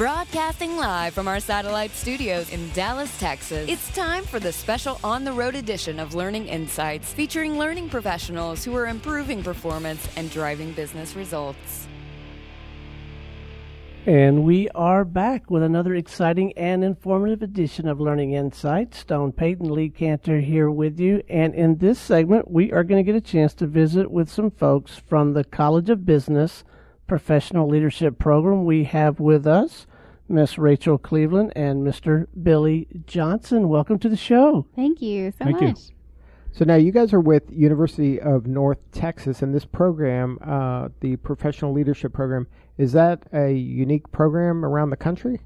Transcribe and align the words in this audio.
Broadcasting 0.00 0.78
live 0.78 1.12
from 1.12 1.28
our 1.28 1.40
satellite 1.40 1.90
studios 1.90 2.48
in 2.48 2.70
Dallas, 2.70 3.14
Texas, 3.18 3.68
it's 3.68 3.94
time 3.94 4.24
for 4.24 4.40
the 4.40 4.50
special 4.50 4.98
on 5.04 5.24
the 5.24 5.32
road 5.34 5.54
edition 5.54 6.00
of 6.00 6.14
Learning 6.14 6.48
Insights, 6.48 7.12
featuring 7.12 7.58
learning 7.58 7.90
professionals 7.90 8.64
who 8.64 8.74
are 8.74 8.86
improving 8.86 9.42
performance 9.42 10.08
and 10.16 10.30
driving 10.30 10.72
business 10.72 11.14
results. 11.14 11.86
And 14.06 14.42
we 14.42 14.70
are 14.70 15.04
back 15.04 15.50
with 15.50 15.62
another 15.62 15.94
exciting 15.94 16.54
and 16.54 16.82
informative 16.82 17.42
edition 17.42 17.86
of 17.86 18.00
Learning 18.00 18.32
Insights. 18.32 19.00
Stone 19.00 19.32
Payton, 19.32 19.70
Lee 19.70 19.90
Kantor 19.90 20.40
here 20.40 20.70
with 20.70 20.98
you. 20.98 21.22
And 21.28 21.54
in 21.54 21.76
this 21.76 21.98
segment, 21.98 22.50
we 22.50 22.72
are 22.72 22.84
going 22.84 23.04
to 23.04 23.12
get 23.12 23.18
a 23.18 23.20
chance 23.20 23.52
to 23.52 23.66
visit 23.66 24.10
with 24.10 24.30
some 24.30 24.50
folks 24.50 24.96
from 24.96 25.34
the 25.34 25.44
College 25.44 25.90
of 25.90 26.06
Business 26.06 26.64
Professional 27.06 27.68
Leadership 27.68 28.18
Program. 28.18 28.64
We 28.64 28.84
have 28.84 29.20
with 29.20 29.46
us 29.46 29.86
Miss 30.30 30.58
Rachel 30.58 30.96
Cleveland 30.96 31.52
and 31.56 31.84
Mr. 31.84 32.28
Billy 32.40 32.86
Johnson. 33.04 33.68
Welcome 33.68 33.98
to 33.98 34.08
the 34.08 34.16
show. 34.16 34.64
Thank 34.76 35.02
you 35.02 35.32
so 35.32 35.44
Thank 35.44 35.60
much. 35.60 35.78
you. 35.78 35.94
So 36.52 36.64
now 36.64 36.76
you 36.76 36.92
guys 36.92 37.12
are 37.12 37.20
with 37.20 37.50
University 37.50 38.20
of 38.20 38.46
North 38.46 38.78
Texas, 38.92 39.42
and 39.42 39.52
this 39.52 39.64
program, 39.64 40.38
uh, 40.44 40.88
the 41.00 41.16
Professional 41.16 41.72
Leadership 41.72 42.12
Program, 42.12 42.46
is 42.78 42.92
that 42.92 43.24
a 43.32 43.50
unique 43.52 44.10
program 44.12 44.64
around 44.64 44.90
the 44.90 44.96
country? 44.96 45.40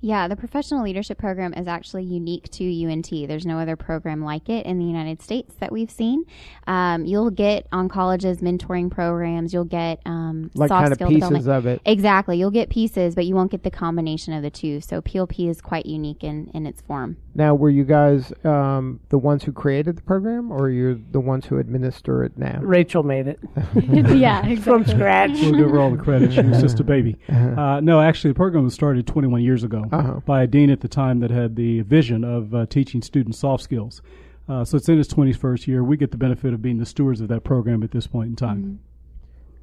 Yeah, 0.00 0.28
the 0.28 0.36
professional 0.36 0.84
leadership 0.84 1.18
program 1.18 1.52
is 1.54 1.66
actually 1.66 2.04
unique 2.04 2.48
to 2.52 2.84
UNT. 2.86 3.10
There's 3.10 3.44
no 3.44 3.58
other 3.58 3.74
program 3.74 4.22
like 4.22 4.48
it 4.48 4.64
in 4.64 4.78
the 4.78 4.84
United 4.84 5.20
States 5.20 5.54
that 5.58 5.72
we've 5.72 5.90
seen. 5.90 6.24
Um, 6.68 7.04
you'll 7.04 7.30
get 7.30 7.66
on 7.72 7.88
colleges 7.88 8.38
mentoring 8.38 8.92
programs. 8.92 9.52
You'll 9.52 9.64
get 9.64 10.00
um, 10.06 10.52
Like 10.54 10.68
soft 10.68 10.82
kind 10.82 10.92
of 10.92 10.96
skill 10.98 11.08
pieces 11.08 11.28
development. 11.30 11.48
of 11.48 11.66
it. 11.66 11.80
Exactly, 11.84 12.38
you'll 12.38 12.52
get 12.52 12.70
pieces, 12.70 13.16
but 13.16 13.26
you 13.26 13.34
won't 13.34 13.50
get 13.50 13.64
the 13.64 13.72
combination 13.72 14.32
of 14.34 14.42
the 14.42 14.50
two. 14.50 14.80
So 14.80 15.00
PLP 15.02 15.48
is 15.50 15.60
quite 15.60 15.86
unique 15.86 16.22
in, 16.22 16.48
in 16.54 16.64
its 16.64 16.80
form. 16.80 17.16
Now, 17.34 17.54
were 17.54 17.70
you 17.70 17.84
guys 17.84 18.32
um, 18.44 19.00
the 19.08 19.18
ones 19.18 19.42
who 19.44 19.52
created 19.52 19.96
the 19.96 20.02
program, 20.02 20.52
or 20.52 20.70
you're 20.70 20.94
the 20.94 21.20
ones 21.20 21.46
who 21.46 21.58
administer 21.58 22.22
it 22.24 22.36
now? 22.38 22.60
Rachel 22.62 23.02
made 23.02 23.26
it 23.26 23.40
yeah, 24.16 24.54
from 24.56 24.84
scratch. 24.86 25.30
We'll 25.32 25.52
give 25.52 25.70
her 25.70 25.80
all 25.80 25.90
the 25.90 25.96
credit. 26.02 26.28
She 26.38 26.42
was 26.42 26.60
just 26.60 26.78
a 26.78 26.84
baby. 26.84 27.16
Uh, 27.28 27.80
no, 27.80 28.00
actually, 28.00 28.30
the 28.30 28.36
program 28.36 28.62
was 28.64 28.74
started 28.74 29.06
21 29.06 29.42
years 29.42 29.64
ago 29.64 29.87
Uh-huh. 29.92 30.20
by 30.26 30.42
a 30.42 30.46
dean 30.46 30.70
at 30.70 30.80
the 30.80 30.88
time 30.88 31.20
that 31.20 31.30
had 31.30 31.56
the 31.56 31.80
vision 31.80 32.24
of 32.24 32.54
uh, 32.54 32.66
teaching 32.66 33.02
students 33.02 33.38
soft 33.38 33.62
skills. 33.62 34.02
Uh, 34.48 34.64
so 34.64 34.76
it's 34.76 34.88
in 34.88 34.98
its 34.98 35.12
21st 35.12 35.66
year. 35.66 35.84
We 35.84 35.96
get 35.96 36.10
the 36.10 36.16
benefit 36.16 36.54
of 36.54 36.62
being 36.62 36.78
the 36.78 36.86
stewards 36.86 37.20
of 37.20 37.28
that 37.28 37.44
program 37.44 37.82
at 37.82 37.90
this 37.90 38.06
point 38.06 38.30
in 38.30 38.36
time. 38.36 38.80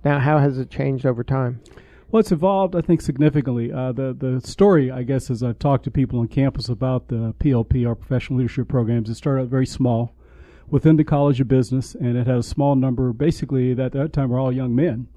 Now, 0.04 0.20
how 0.20 0.38
has 0.38 0.60
it 0.60 0.70
changed 0.70 1.06
over 1.06 1.24
time? 1.24 1.62
Well, 2.12 2.20
it's 2.20 2.32
evolved, 2.32 2.76
I 2.76 2.82
think, 2.82 3.02
significantly. 3.02 3.72
Uh, 3.72 3.92
the 3.92 4.14
the 4.14 4.40
story, 4.40 4.92
I 4.92 5.02
guess, 5.02 5.32
as 5.32 5.42
I've 5.42 5.58
talked 5.58 5.84
to 5.86 5.92
people 5.92 6.20
on 6.20 6.28
campus 6.28 6.70
about 6.70 7.08
the 7.08 7.34
PLP, 7.40 7.88
our 7.88 7.96
professional 7.96 8.40
leadership 8.40 8.68
programs, 8.68 9.10
it 9.10 9.16
started 9.16 9.42
out 9.42 9.48
very 9.48 9.66
small 9.66 10.14
within 10.70 10.98
the 10.98 11.04
College 11.04 11.42
of 11.42 11.48
Business, 11.48 11.96
and 11.96 12.16
it 12.16 12.28
had 12.28 12.38
a 12.38 12.44
small 12.44 12.76
number. 12.76 13.12
Basically, 13.12 13.72
at 13.72 13.92
that 13.94 14.14
time, 14.14 14.30
were 14.30 14.40
all 14.40 14.52
young 14.52 14.76
men, 14.76 15.08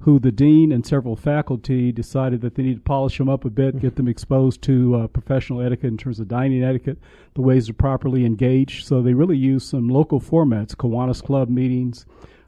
who 0.00 0.18
the 0.18 0.32
dean 0.32 0.72
and 0.72 0.86
several 0.86 1.16
faculty 1.16 1.90
decided 1.92 2.40
that 2.40 2.54
they 2.54 2.62
need 2.62 2.74
to 2.74 2.80
polish 2.80 3.18
them 3.18 3.28
up 3.28 3.44
a 3.44 3.50
bit, 3.50 3.80
get 3.80 3.96
them 3.96 4.08
exposed 4.08 4.62
to 4.62 4.94
uh, 4.94 5.06
professional 5.08 5.60
etiquette 5.60 5.90
in 5.90 5.96
terms 5.96 6.20
of 6.20 6.28
dining 6.28 6.62
etiquette, 6.62 6.98
the 7.34 7.42
ways 7.42 7.66
to 7.66 7.74
properly 7.74 8.24
engage. 8.24 8.84
So 8.84 9.02
they 9.02 9.14
really 9.14 9.36
used 9.36 9.68
some 9.68 9.88
local 9.88 10.20
formats, 10.20 10.76
Kiwanis 10.76 11.22
Club 11.22 11.48
meetings 11.48 12.06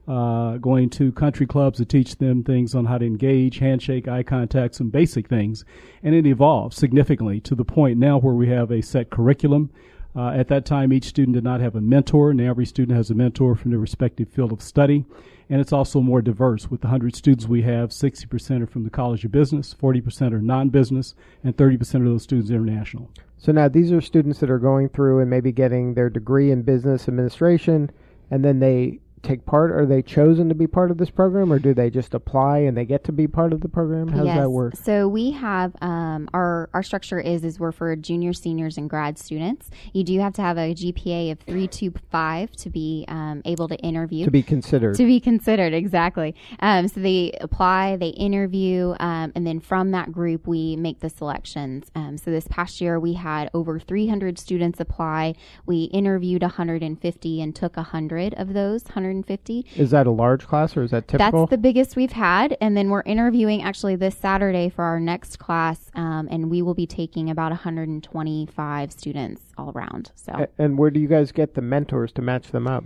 uh, 0.09 0.57
going 0.57 0.89
to 0.89 1.13
country 1.13 1.47
clubs 1.47 1.79
to 1.79 1.85
teach 1.85 2.17
them 2.17 2.43
things 2.43 2.75
on 2.75 2.87
how 2.87 2.97
to 2.97 3.05
engage, 3.05 3.59
handshake, 3.59 4.09
eye 4.09 4.23
contact, 4.23 4.75
some 4.75 4.89
basic 4.89 5.29
things. 5.29 5.65
And 6.03 6.15
it 6.15 6.27
evolved 6.27 6.75
significantly 6.75 7.41
to 7.43 7.55
the 7.55 7.65
point 7.65 7.99
now 7.99 8.19
where 8.19 8.35
we 8.35 8.49
have 8.49 8.71
a 8.71 8.81
set 8.81 9.11
curriculum. 9.11 9.71
Uh, 10.19 10.31
at 10.31 10.49
that 10.49 10.67
time, 10.67 10.93
each 10.93 11.05
student 11.05 11.37
did 11.37 11.45
not 11.45 11.61
have 11.61 11.77
a 11.77 11.81
mentor. 11.81 12.35
Now 12.35 12.51
every 12.51 12.67
student 12.67 12.97
has 12.97 13.09
a 13.09 13.15
mentor 13.15 13.55
from 13.55 13.71
their 13.71 13.79
respective 13.79 14.29
field 14.29 14.51
of 14.51 14.61
study. 14.61 15.05
And 15.49 15.61
it's 15.61 15.73
also 15.73 16.01
more 16.01 16.21
diverse. 16.21 16.69
With 16.69 16.81
the 16.81 16.89
100 16.89 17.15
students 17.15 17.47
we 17.47 17.63
have, 17.63 17.91
60% 17.91 18.63
are 18.63 18.67
from 18.67 18.83
the 18.83 18.91
College 18.91 19.25
of 19.25 19.31
Business, 19.31 19.77
40% 19.81 20.33
are 20.33 20.41
non 20.41 20.71
business, 20.71 21.15
and 21.45 21.57
30% 21.57 21.95
of 21.95 22.05
those 22.07 22.25
students 22.25 22.51
are 22.51 22.57
international. 22.57 23.13
So 23.37 23.53
now 23.53 23.69
these 23.69 23.93
are 23.93 24.01
students 24.01 24.41
that 24.41 24.51
are 24.51 24.59
going 24.59 24.89
through 24.89 25.21
and 25.21 25.31
maybe 25.31 25.53
getting 25.53 25.95
their 25.95 26.11
degree 26.11 26.51
in 26.51 26.63
business 26.63 27.07
administration, 27.07 27.89
and 28.29 28.45
then 28.45 28.59
they 28.59 28.99
take 29.23 29.47
part. 29.47 29.71
Are 29.71 29.87
they 29.87 30.03
chosen 30.03 30.49
to 30.49 30.55
be 30.55 30.67
part 30.67 30.91
of 30.91 30.99
this 30.99 31.11
program, 31.11 31.53
or 31.53 31.59
do 31.59 31.75
they 31.75 31.91
just 31.91 32.15
apply 32.15 32.59
and 32.59 32.77
they 32.77 32.85
get 32.85 33.05
to 33.05 33.13
be 33.13 33.27
part 33.27 33.53
of 33.53 33.61
the 33.61 33.69
program? 33.69 34.09
How 34.09 34.25
does 34.25 34.37
that 34.37 34.51
work? 34.51 34.77
So 34.77 35.09
we 35.09 35.33
have 35.33 35.75
um, 35.81 36.29
our 36.33 36.69
our 36.75 36.83
structure 36.83 37.21
is 37.21 37.45
is 37.45 37.59
we're 37.59 37.73
for 37.73 37.95
junior, 37.97 38.33
seniors, 38.33 38.77
and 38.77 38.89
grad 38.89 39.19
students. 39.19 39.71
You 39.93 40.05
do 40.05 40.19
have 40.21 40.33
to 40.35 40.43
have 40.43 40.57
a 40.57 40.75
GPA 40.75 41.33
of 41.33 41.41
three 41.41 41.69
two 41.69 41.93
five 42.11 42.53
to 42.53 42.71
be 42.71 43.05
um, 43.09 43.43
able 43.45 43.69
to 43.69 43.77
interview. 43.77 44.25
To 44.25 44.31
be 44.31 44.43
considered. 44.43 44.97
to 44.97 45.05
be 45.05 45.21
considered 45.21 45.75
exactly. 45.75 46.35
Um, 46.61 46.89
so 46.89 47.01
they 47.01 47.37
apply, 47.41 47.97
they 47.97 48.09
interview, 48.09 48.95
um, 49.01 49.33
and 49.35 49.47
then 49.47 49.61
from 49.61 49.91
that 49.93 50.13
group 50.13 50.47
we 50.47 50.77
make 50.77 51.01
the 51.01 51.11
selections. 51.11 51.91
Um, 51.95 52.19
so 52.19 52.31
this 52.31 52.47
past 52.49 52.81
year 52.81 52.99
we 52.99 53.15
had 53.15 53.51
over 53.55 53.79
300 53.79 54.39
students 54.39 54.81
apply. 54.81 55.35
We 55.67 55.85
interviewed 55.85 56.43
150 56.43 57.43
and 57.43 57.55
took 57.55 57.77
100 57.77 58.35
of 58.35 58.53
those 58.53 58.83
150. 59.09 59.67
is 59.77 59.91
that 59.91 60.07
a 60.07 60.11
large 60.11 60.47
class 60.47 60.77
or 60.77 60.83
is 60.83 60.91
that 60.91 61.09
typical? 61.09 61.41
That's 61.47 61.51
the 61.51 61.59
biggest 61.59 61.97
we've 61.97 62.13
had. 62.13 62.57
And 62.61 62.77
then 62.77 62.91
we're 62.91 63.03
interviewing 63.03 63.63
actually 63.63 63.97
this 63.97 64.17
Saturday 64.17 64.69
for 64.69 64.85
our 64.85 65.01
next 65.01 65.39
class, 65.39 65.91
um, 65.95 66.29
and 66.31 66.51
we 66.51 66.63
will 66.63 66.75
be 66.75 66.87
taking 66.87 67.31
about 67.31 67.51
125 67.51 68.93
students 68.93 69.43
all 69.57 69.71
around. 69.75 70.13
So 70.15 70.33
A- 70.33 70.49
and 70.63 70.79
where 70.79 70.91
do 70.91 71.01
you 71.01 71.09
guys 71.09 71.33
get 71.33 71.55
the 71.55 71.63
mentors 71.63 72.13
to 72.13 72.23
match 72.23 72.51
them 72.51 72.67
up? 72.67 72.85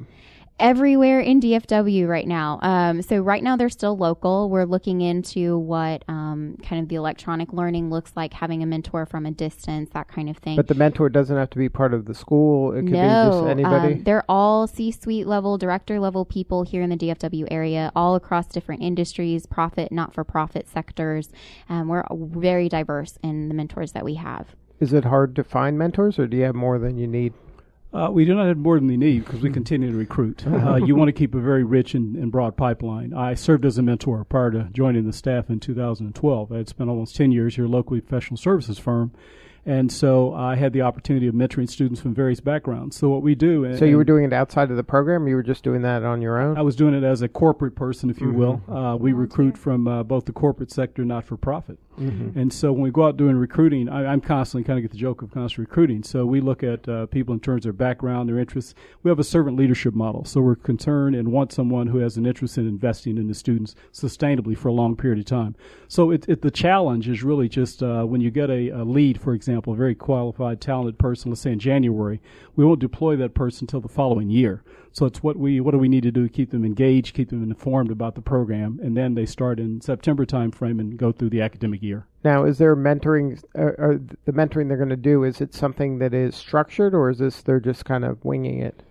Everywhere 0.62 1.21
in 1.21 1.41
DFW 1.41 2.06
right 2.06 2.27
now. 2.27 2.61
Um, 2.62 3.03
so 3.03 3.21
right 3.21 3.43
now 3.43 3.56
they're 3.56 3.69
still 3.69 3.97
local. 3.97 4.49
We're 4.49 4.65
looking 4.65 5.00
into 5.00 5.59
what 5.59 6.05
um, 6.09 6.56
kind 6.62 6.81
of 6.81 6.89
the 6.89 6.95
electronic 6.95 7.53
learning 7.53 7.91
looks 7.91 8.12
like, 8.15 8.33
having 8.33 8.62
a 8.62 8.67
mentor 8.67 9.05
from 9.05 9.27
a 9.27 9.33
distance, 9.33 9.91
that 9.91 10.09
kind 10.09 10.31
of 10.31 10.39
thing. 10.39 10.56
But 10.56 10.69
the 10.69 10.75
mentor 10.75 11.09
doesn't 11.09 11.37
have 11.37 11.50
to 11.50 11.59
be 11.59 11.69
part 11.69 11.93
of 11.93 12.05
the 12.06 12.15
school. 12.15 12.73
It 12.73 12.83
could 12.83 12.87
be 12.87 12.93
no, 12.93 13.31
just 13.31 13.50
anybody. 13.50 13.95
um, 13.95 14.05
they're 14.05 14.25
all 14.28 14.67
C-suite 14.69 15.27
level, 15.27 15.59
director 15.59 15.99
level 15.99 16.25
people 16.25 16.62
here 16.62 16.83
in 16.83 16.91
the 16.91 16.97
DFW 16.97 17.49
area, 17.50 17.91
all 17.97 18.15
across 18.15 18.47
different 18.47 18.83
industries, 18.83 19.44
profit, 19.47 19.91
not-for-profit 19.91 20.69
sectors. 20.69 21.31
Um, 21.69 21.89
we're 21.89 22.05
very 22.11 22.69
diverse 22.69 23.19
in 23.23 23.49
the 23.49 23.55
mentors 23.55 23.93
that 23.93 24.05
we 24.05 24.15
have. 24.15 24.55
is 24.79 24.93
it 24.93 25.05
hard 25.05 25.34
to 25.37 25.43
find 25.44 25.77
mentors, 25.77 26.19
or 26.21 26.27
do 26.29 26.37
you 26.37 26.44
have 26.44 26.55
more 26.55 26.79
than 26.79 26.99
you 26.99 27.09
need? 27.09 27.33
Uh, 27.94 28.08
we 28.10 28.25
do 28.25 28.34
not 28.34 28.47
have 28.47 28.56
more 28.56 28.78
than 28.78 28.88
we 28.88 28.97
need 28.97 29.25
because 29.25 29.41
we 29.41 29.50
continue 29.50 29.91
to 29.91 29.97
recruit. 29.97 30.44
Uh, 30.62 30.76
you 30.76 30.94
want 30.94 31.08
to 31.08 31.12
keep 31.12 31.34
a 31.34 31.41
very 31.41 31.64
rich 31.64 31.92
and, 31.94 32.14
and 32.14 32.30
broad 32.30 32.56
pipeline. 32.56 33.12
I 33.12 33.34
served 33.34 33.64
as 33.64 33.78
a 33.78 33.82
mentor 33.82 34.25
prior 34.25 34.50
to 34.53 34.69
joining 34.72 35.06
the 35.06 35.12
staff 35.12 35.50
in 35.50 35.58
2012. 35.58 36.52
I 36.52 36.56
had 36.58 36.69
spent 36.69 36.88
almost 36.88 37.16
10 37.16 37.32
years 37.32 37.56
here, 37.56 37.66
locally 37.66 38.00
professional 38.00 38.36
services 38.36 38.78
firm. 38.78 39.12
And 39.65 39.93
so 39.93 40.34
I 40.34 40.56
had 40.56 40.73
the 40.73 40.83
opportunity 40.83 41.28
of 41.28 41.34
mentoring 41.34 41.69
students 41.69 42.00
from 42.00 42.15
various 42.15 42.41
backgrounds. 42.41 42.97
So 42.97 43.09
what 43.09 43.23
we 43.23 43.34
do, 43.34 43.65
and, 43.65 43.78
So 43.78 43.84
you 43.84 43.97
were 43.97 44.05
doing 44.05 44.25
it 44.25 44.33
outside 44.33 44.71
of 44.71 44.77
the 44.77 44.84
program. 44.84 45.25
Or 45.25 45.28
you 45.28 45.37
were 45.37 45.43
just 45.43 45.62
doing 45.62 45.83
that 45.83 46.03
on 46.03 46.21
your 46.21 46.41
own. 46.41 46.59
I 46.59 46.62
was 46.62 46.75
doing 46.75 46.95
it 46.95 47.05
as 47.05 47.23
a 47.23 47.28
corporate 47.28 47.77
person, 47.77 48.11
if 48.11 48.21
you 48.21 48.33
will. 48.33 48.61
Uh, 48.69 48.97
we 48.97 49.12
recruit 49.12 49.56
from 49.56 49.87
uh, 49.87 50.03
both 50.03 50.25
the 50.25 50.33
corporate 50.33 50.71
sector, 50.71 51.03
and 51.03 51.09
not 51.09 51.25
for 51.25 51.37
profit. 51.37 51.78
And 51.99 52.50
so 52.53 52.73
when 52.73 52.83
we 52.83 52.91
go 52.91 53.05
out 53.05 53.19
doing 53.19 53.37
recruiting, 53.37 53.89
I, 53.89 54.06
I'm 54.06 54.23
constantly 54.23 54.65
kind 54.65 54.78
of 54.78 54.83
get 54.83 54.91
the 54.91 54.97
joke 54.97 55.21
of 55.23 55.31
constant 55.31 55.69
recruiting. 55.69 56.03
So 56.03 56.25
we 56.25 56.41
look 56.41 56.62
at 56.65 56.89
uh, 56.89 57.06
people 57.06 57.34
in 57.34 57.41
terms 57.41 57.61
of 57.61 57.62
their 57.65 57.73
background, 57.75 58.29
their 58.29 58.39
interests. 58.39 58.75
We 59.03 59.11
have 59.11 59.19
a 59.19 59.25
servant 59.25 59.59
leadership 59.59 59.94
model. 59.94 60.25
So 60.25 60.41
we're 60.41 60.56
concerned 60.56 61.15
and 61.15 61.31
want 61.31 61.53
someone 61.53 61.87
who 61.87 61.99
has 61.99 62.17
an 62.17 62.25
interest 62.25 62.56
in 62.56 62.67
investing 62.67 63.19
in 63.19 63.29
the 63.29 63.34
students 63.34 63.75
sustainably 63.93 64.56
for 64.56 64.69
a 64.69 64.73
long 64.73 64.97
period 64.97 65.19
of 65.19 65.27
time. 65.27 65.55
So 65.87 66.11
it, 66.11 66.27
it, 66.29 66.41
the 66.41 66.50
challenge 66.50 67.09
is 67.09 67.23
really 67.23 67.49
just 67.49 67.83
uh, 67.83 68.05
when 68.05 68.23
you 68.23 68.31
get 68.31 68.49
a, 68.49 68.70
a 68.70 68.85
lead, 68.85 69.20
for 69.20 69.35
example, 69.35 69.51
a 69.52 69.75
very 69.75 69.94
qualified, 69.94 70.60
talented 70.60 70.99
person, 70.99 71.31
let's 71.31 71.40
say 71.40 71.52
in 71.52 71.58
January, 71.58 72.20
we 72.56 72.64
won't 72.64 72.81
deploy 72.81 73.16
that 73.16 73.34
person 73.34 73.64
until 73.64 73.81
the 73.81 73.88
following 73.88 74.31
year. 74.31 74.62
So 74.93 75.06
it's 75.06 75.22
what 75.22 75.37
we 75.37 75.60
what 75.60 75.70
do 75.72 75.78
we 75.78 75.88
need 75.88 76.02
to 76.02 76.10
do 76.10 76.28
to 76.28 76.32
keep 76.32 76.50
them 76.50 76.64
engaged, 76.64 77.14
keep 77.14 77.31
them 77.31 77.43
informed 77.43 77.90
about 77.90 78.14
the 78.14 78.20
program, 78.20 78.78
and 78.82 78.96
then 78.96 79.14
they 79.14 79.26
start 79.26 79.58
in 79.58 79.81
September 79.81 80.26
timeframe 80.26 80.81
and 80.81 80.99
go 80.99 81.12
through 81.12 81.31
the 81.31 81.40
academic 81.40 81.82
year. 81.82 82.06
Now, 82.25 82.44
is 82.44 82.58
there 82.58 82.76
mentoring? 82.76 83.43
Uh, 83.58 83.72
or 83.78 84.00
the 84.25 84.32
mentoring 84.32 84.69
they're 84.69 84.76
going 84.76 84.88
to 84.90 84.96
do? 84.96 85.25
Is 85.25 85.40
it 85.40 85.55
something 85.55 85.98
that 85.98 86.12
is 86.12 86.37
structured, 86.37 86.94
or 86.94 87.10
is 87.10 87.19
this 87.19 87.43
they're 87.43 87.60
just 87.60 87.84
kind 87.84 88.05
of 88.05 88.25
winging 88.25 88.60
it? 88.60 88.82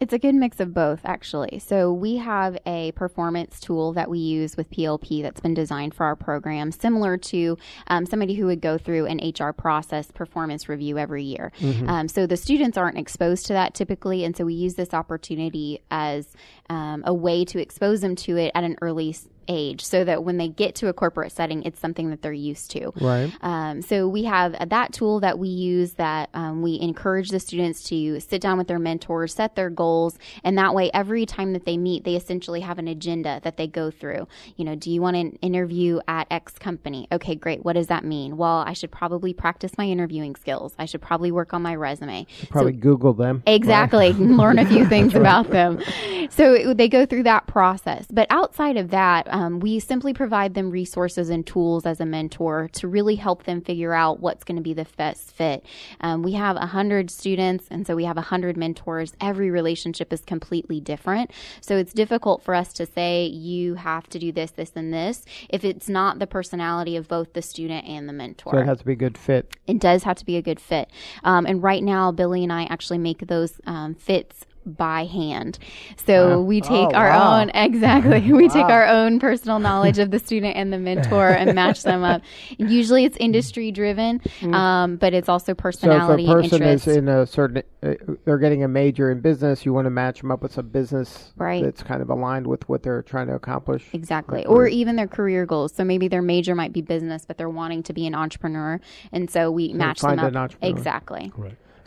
It's 0.00 0.12
a 0.12 0.18
good 0.18 0.34
mix 0.34 0.60
of 0.60 0.72
both, 0.72 1.00
actually. 1.04 1.58
So 1.58 1.92
we 1.92 2.16
have 2.18 2.56
a 2.66 2.92
performance 2.92 3.58
tool 3.58 3.92
that 3.94 4.08
we 4.08 4.18
use 4.18 4.56
with 4.56 4.70
PLP 4.70 5.22
that's 5.22 5.40
been 5.40 5.54
designed 5.54 5.94
for 5.94 6.06
our 6.06 6.14
program, 6.14 6.70
similar 6.70 7.16
to 7.16 7.58
um, 7.88 8.06
somebody 8.06 8.34
who 8.34 8.46
would 8.46 8.60
go 8.60 8.78
through 8.78 9.06
an 9.06 9.18
HR 9.18 9.52
process 9.52 10.10
performance 10.12 10.68
review 10.68 10.98
every 10.98 11.24
year. 11.24 11.50
Um, 11.88 12.08
so 12.08 12.26
the 12.26 12.36
students 12.36 12.78
aren't 12.78 12.96
exposed 12.98 13.46
to 13.46 13.52
that 13.54 13.74
typically, 13.74 14.24
and 14.24 14.36
so 14.36 14.44
we 14.44 14.54
use 14.54 14.74
this 14.74 14.94
opportunity 14.94 15.80
as 15.90 16.28
um, 16.68 17.02
a 17.06 17.14
way 17.14 17.44
to 17.46 17.60
expose 17.60 18.00
them 18.00 18.16
to 18.16 18.36
it 18.36 18.52
at 18.54 18.64
an 18.64 18.76
early 18.82 19.14
age 19.48 19.84
so 19.84 20.04
that 20.04 20.22
when 20.22 20.36
they 20.36 20.48
get 20.48 20.74
to 20.76 20.88
a 20.88 20.92
corporate 20.92 21.32
setting, 21.32 21.62
it's 21.64 21.80
something 21.80 22.10
that 22.10 22.22
they're 22.22 22.32
used 22.32 22.70
to. 22.72 22.92
Right. 23.00 23.32
Um, 23.40 23.82
so 23.82 24.06
we 24.06 24.24
have 24.24 24.54
that 24.68 24.92
tool 24.92 25.20
that 25.20 25.38
we 25.38 25.48
use 25.48 25.92
that 25.94 26.28
um, 26.34 26.62
we 26.62 26.78
encourage 26.80 27.30
the 27.30 27.40
students 27.40 27.82
to 27.84 28.20
sit 28.20 28.40
down 28.40 28.58
with 28.58 28.68
their 28.68 28.78
mentors, 28.78 29.34
set 29.34 29.56
their 29.56 29.70
goals, 29.70 30.18
and 30.44 30.58
that 30.58 30.74
way 30.74 30.90
every 30.92 31.26
time 31.26 31.54
that 31.54 31.64
they 31.64 31.76
meet, 31.76 32.04
they 32.04 32.14
essentially 32.14 32.60
have 32.60 32.78
an 32.78 32.88
agenda 32.88 33.40
that 33.42 33.56
they 33.56 33.66
go 33.66 33.90
through. 33.90 34.28
You 34.56 34.64
know, 34.64 34.74
do 34.74 34.90
you 34.90 35.00
want 35.00 35.16
an 35.16 35.32
interview 35.40 36.00
at 36.06 36.26
X 36.30 36.58
company? 36.58 37.08
Okay, 37.10 37.34
great. 37.34 37.64
What 37.64 37.72
does 37.74 37.86
that 37.88 38.04
mean? 38.04 38.36
Well, 38.36 38.58
I 38.66 38.74
should 38.74 38.90
probably 38.90 39.32
practice 39.32 39.72
my 39.78 39.86
interviewing 39.86 40.36
skills. 40.36 40.74
I 40.78 40.84
should 40.84 41.00
probably 41.00 41.32
work 41.32 41.54
on 41.54 41.62
my 41.62 41.74
resume. 41.74 42.26
Probably 42.50 42.72
Google 42.72 43.14
them. 43.14 43.42
Exactly. 43.46 44.12
Learn 44.12 44.58
a 44.58 44.66
few 44.66 44.86
things 44.88 45.14
about 45.14 45.50
them. 45.50 45.82
So 46.30 46.57
it, 46.58 46.76
they 46.76 46.88
go 46.88 47.06
through 47.06 47.24
that 47.24 47.46
process. 47.46 48.06
But 48.10 48.26
outside 48.30 48.76
of 48.76 48.90
that, 48.90 49.26
um, 49.32 49.60
we 49.60 49.80
simply 49.80 50.12
provide 50.12 50.54
them 50.54 50.70
resources 50.70 51.30
and 51.30 51.46
tools 51.46 51.86
as 51.86 52.00
a 52.00 52.06
mentor 52.06 52.68
to 52.74 52.88
really 52.88 53.16
help 53.16 53.44
them 53.44 53.60
figure 53.60 53.94
out 53.94 54.20
what's 54.20 54.44
going 54.44 54.56
to 54.56 54.62
be 54.62 54.74
the 54.74 54.86
best 54.96 55.32
fit. 55.32 55.64
Um, 56.00 56.22
we 56.22 56.32
have 56.32 56.56
100 56.56 57.10
students, 57.10 57.66
and 57.70 57.86
so 57.86 57.96
we 57.96 58.04
have 58.04 58.16
100 58.16 58.56
mentors. 58.56 59.14
Every 59.20 59.50
relationship 59.50 60.12
is 60.12 60.22
completely 60.22 60.80
different. 60.80 61.30
So 61.60 61.76
it's 61.76 61.92
difficult 61.92 62.42
for 62.42 62.54
us 62.54 62.72
to 62.74 62.86
say, 62.86 63.26
you 63.26 63.74
have 63.74 64.08
to 64.10 64.18
do 64.18 64.32
this, 64.32 64.50
this, 64.52 64.72
and 64.74 64.92
this 64.92 65.24
if 65.48 65.64
it's 65.64 65.88
not 65.88 66.18
the 66.18 66.26
personality 66.26 66.96
of 66.96 67.08
both 67.08 67.32
the 67.32 67.42
student 67.42 67.86
and 67.86 68.08
the 68.08 68.12
mentor. 68.12 68.52
So 68.52 68.58
it 68.58 68.66
has 68.66 68.78
to 68.78 68.84
be 68.84 68.92
a 68.92 68.96
good 68.96 69.18
fit. 69.18 69.56
It 69.66 69.78
does 69.78 70.02
have 70.02 70.16
to 70.16 70.24
be 70.24 70.36
a 70.36 70.42
good 70.42 70.60
fit. 70.60 70.90
Um, 71.24 71.46
and 71.46 71.62
right 71.62 71.82
now, 71.82 72.12
Billy 72.12 72.42
and 72.42 72.52
I 72.52 72.64
actually 72.64 72.98
make 72.98 73.26
those 73.26 73.60
um, 73.66 73.94
fits 73.94 74.44
by 74.66 75.04
hand. 75.04 75.58
So 76.06 76.40
we 76.42 76.60
take 76.60 76.88
Oh, 76.90 76.94
our 76.94 77.08
wow. 77.10 77.40
own 77.40 77.50
exactly. 77.54 78.32
We 78.32 78.48
take 78.48 78.66
our 78.66 78.86
own 78.86 79.18
personal 79.18 79.58
knowledge 79.58 79.98
of 79.98 80.10
the 80.10 80.18
student 80.18 80.56
and 80.56 80.72
the 80.72 80.78
mentor 80.78 81.30
and 81.30 81.54
match 81.54 81.82
them 81.82 82.02
up. 82.04 82.22
Usually 82.58 83.04
it's 83.04 83.16
industry 83.18 83.70
driven, 83.72 84.20
um, 84.52 84.96
but 84.96 85.14
it's 85.14 85.28
also 85.28 85.54
personality. 85.54 86.26
So 86.26 86.32
if 86.38 86.42
personality 86.42 86.48
a 86.48 86.50
person 86.50 86.62
interest. 86.62 86.86
is 86.88 86.96
in 86.96 87.08
a 87.08 87.26
certain, 87.26 87.62
uh, 87.82 87.94
they're 88.24 88.38
getting 88.38 88.62
a 88.64 88.68
major 88.68 89.10
in 89.10 89.20
business, 89.20 89.64
you 89.64 89.72
want 89.72 89.86
to 89.86 89.90
match 89.90 90.20
them 90.20 90.30
up 90.30 90.42
with 90.42 90.52
some 90.52 90.68
business 90.68 91.32
Right. 91.36 91.62
that's 91.64 91.82
kind 91.82 92.02
of 92.02 92.10
aligned 92.10 92.46
with 92.46 92.68
what 92.68 92.82
they're 92.82 93.02
trying 93.02 93.28
to 93.28 93.34
accomplish. 93.34 93.86
Exactly. 93.92 94.44
Or 94.46 94.66
even 94.66 94.96
their 94.96 95.08
career 95.08 95.46
goals. 95.46 95.72
So 95.74 95.84
maybe 95.84 96.08
their 96.08 96.22
major 96.22 96.54
might 96.54 96.72
be 96.72 96.82
business, 96.82 97.24
but 97.26 97.38
they're 97.38 97.48
wanting 97.48 97.82
to 97.84 97.92
be 97.92 98.06
an 98.06 98.14
entrepreneur. 98.14 98.80
And 99.12 99.30
so 99.30 99.50
we 99.50 99.72
match 99.72 100.00
find 100.00 100.18
them 100.18 100.26
up. 100.26 100.32
an 100.32 100.36
entrepreneur. 100.36 100.74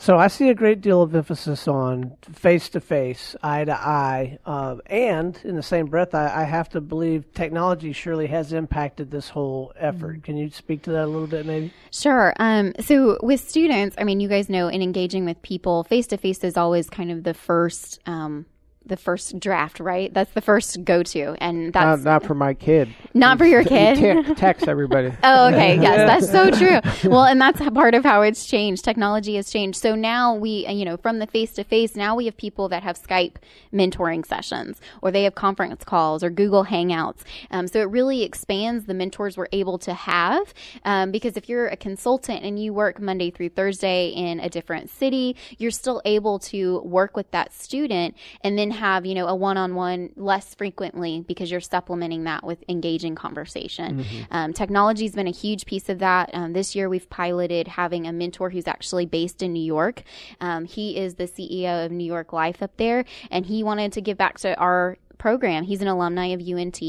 So 0.01 0.18
I 0.18 0.30
see 0.30 0.50
a 0.50 0.56
great 0.56 0.81
deal 0.81 1.03
of 1.03 1.13
emphasis 1.13 1.68
on 1.68 2.18
face 2.33 2.69
to 2.69 2.80
face, 2.81 3.36
eye 3.44 3.65
to 3.65 3.80
eye, 3.80 4.39
um, 4.48 4.81
and 4.88 5.39
in 5.44 5.56
the 5.56 5.62
same 5.62 5.86
breath, 5.86 6.15
I, 6.15 6.42
I 6.42 6.44
have 6.45 6.69
to 6.69 6.81
believe 6.81 7.31
technology 7.36 7.94
surely 7.94 8.25
has 8.25 8.51
impacted 8.51 9.12
this 9.12 9.30
whole 9.30 9.74
effort. 9.77 10.24
Can 10.24 10.38
you 10.38 10.50
speak 10.50 10.81
to 10.83 10.92
that 10.94 11.03
a 11.03 11.06
little 11.06 11.27
bit, 11.27 11.45
maybe? 11.45 11.71
Sure. 11.92 12.33
Um, 12.39 12.74
so 12.80 13.19
with 13.21 13.48
students, 13.48 13.95
I 14.00 14.03
mean, 14.03 14.19
you 14.19 14.27
guys 14.27 14.50
know 14.50 14.69
in 14.69 14.81
engaging 14.81 15.24
with 15.24 15.39
people, 15.44 15.83
face 15.83 16.07
to 16.07 16.18
face 16.18 16.44
is 16.44 16.57
always 16.57 16.89
kind 16.89 17.12
of 17.12 17.24
the 17.24 17.36
first, 17.36 18.00
um, 18.07 18.48
the 18.86 18.98
first 18.98 19.39
draft, 19.39 19.80
right? 19.80 20.13
That's 20.13 20.31
the 20.33 20.42
first 20.42 20.83
go 20.83 21.04
to, 21.04 21.36
and 21.39 21.72
that's 21.72 22.04
not 22.04 22.24
for 22.24 22.33
my 22.33 22.54
kid. 22.54 22.94
not 23.13 23.38
for 23.38 23.45
your 23.45 23.63
kid. 23.63 24.25
te- 24.25 24.36
text 24.36 24.68
everybody. 24.68 25.13
Oh, 25.24 25.48
okay. 25.50 25.78
Yes, 25.81 26.07
that's 26.07 26.31
so 26.31 26.50
true. 26.51 27.10
Well, 27.10 27.25
and 27.25 27.39
that's 27.39 27.62
part 27.72 27.94
of 27.94 28.04
how 28.04 28.22
it's 28.24 28.45
changed. 28.45 28.83
Technology 28.83 29.36
has 29.36 29.51
changed. 29.51 29.80
So 29.80 29.95
now 29.95 30.33
we, 30.36 30.66
uh, 30.66 30.72
you 30.72 30.83
know, 30.83 30.98
from 30.98 31.19
the 31.19 31.28
face 31.28 31.51
to 31.54 31.63
face, 31.63 31.95
now 31.95 32.16
we 32.16 32.25
have 32.25 32.36
people 32.38 32.69
that 32.69 32.83
have 32.83 33.01
Skype 33.01 33.36
mentoring 33.74 34.25
sessions 34.25 34.81
or 35.01 35.12
they 35.12 35.24
have 35.24 35.36
conference 35.36 35.84
calls 35.84 36.24
or 36.24 36.30
Google 36.30 36.66
Hangouts. 36.66 37.19
Um, 37.51 37.68
so 37.68 37.80
it 37.80 37.89
really 37.89 38.24
expands 38.24 38.86
the 38.86 38.94
mentors 38.94 39.38
we're 39.38 39.48
able 39.51 39.77
to 39.80 39.94
have. 39.94 40.54
Um, 40.84 41.12
because 41.12 41.38
if 41.38 41.48
you're 41.48 41.68
a 41.68 41.77
consultant 41.77 42.44
and 42.44 42.62
you 42.62 42.74
work 42.74 43.00
Monday 43.00 43.30
through 43.31 43.50
Thursday 43.50 44.10
in 44.10 44.39
a 44.39 44.50
different 44.50 44.89
city, 44.89 45.36
you're 45.57 45.72
still 45.72 46.01
able 46.06 46.39
to 46.39 46.80
work 46.81 47.16
with 47.16 47.30
that 47.31 47.54
student 47.54 48.16
and 48.44 48.57
then 48.57 48.70
have, 48.71 49.06
you 49.06 49.13
know, 49.13 49.27
a 49.27 49.35
one 49.35 49.57
on 49.57 49.75
one 49.75 50.12
less 50.15 50.56
frequently 50.56 51.23
because 51.27 51.51
you're 51.51 51.59
supplementing 51.59 52.23
that 52.25 52.44
with 52.44 52.63
engaging 52.69 53.15
conversation. 53.15 54.00
Um, 54.31 54.53
technology 54.53 55.06
has 55.06 55.13
been 55.13 55.27
a 55.27 55.31
huge 55.31 55.65
piece 55.65 55.89
of 55.89 56.00
that. 56.00 56.29
Um, 56.33 56.53
this 56.53 56.75
year 56.75 56.89
we've 56.89 57.09
piloted 57.09 57.68
having 57.68 58.07
a 58.07 58.12
mentor 58.12 58.50
who's 58.50 58.68
actually 58.68 59.06
based 59.06 59.41
in 59.41 59.53
New 59.53 59.63
York. 59.63 60.03
Um, 60.39 60.65
he 60.65 60.97
is 60.97 61.15
the 61.15 61.25
CEO 61.25 61.85
of 61.85 61.91
New 61.91 62.06
York 62.06 62.33
Life 62.33 62.62
up 62.62 62.77
there, 62.77 63.06
and 63.29 63.45
he 63.45 63.63
wanted 63.63 63.94
to 63.94 64.01
give 64.01 64.18
back 64.18 64.39
to 64.39 64.56
our 64.57 64.97
program. 65.21 65.63
He's 65.63 65.81
an 65.81 65.88
alumni 65.88 66.27
of 66.27 66.41
UNT. 66.41 66.81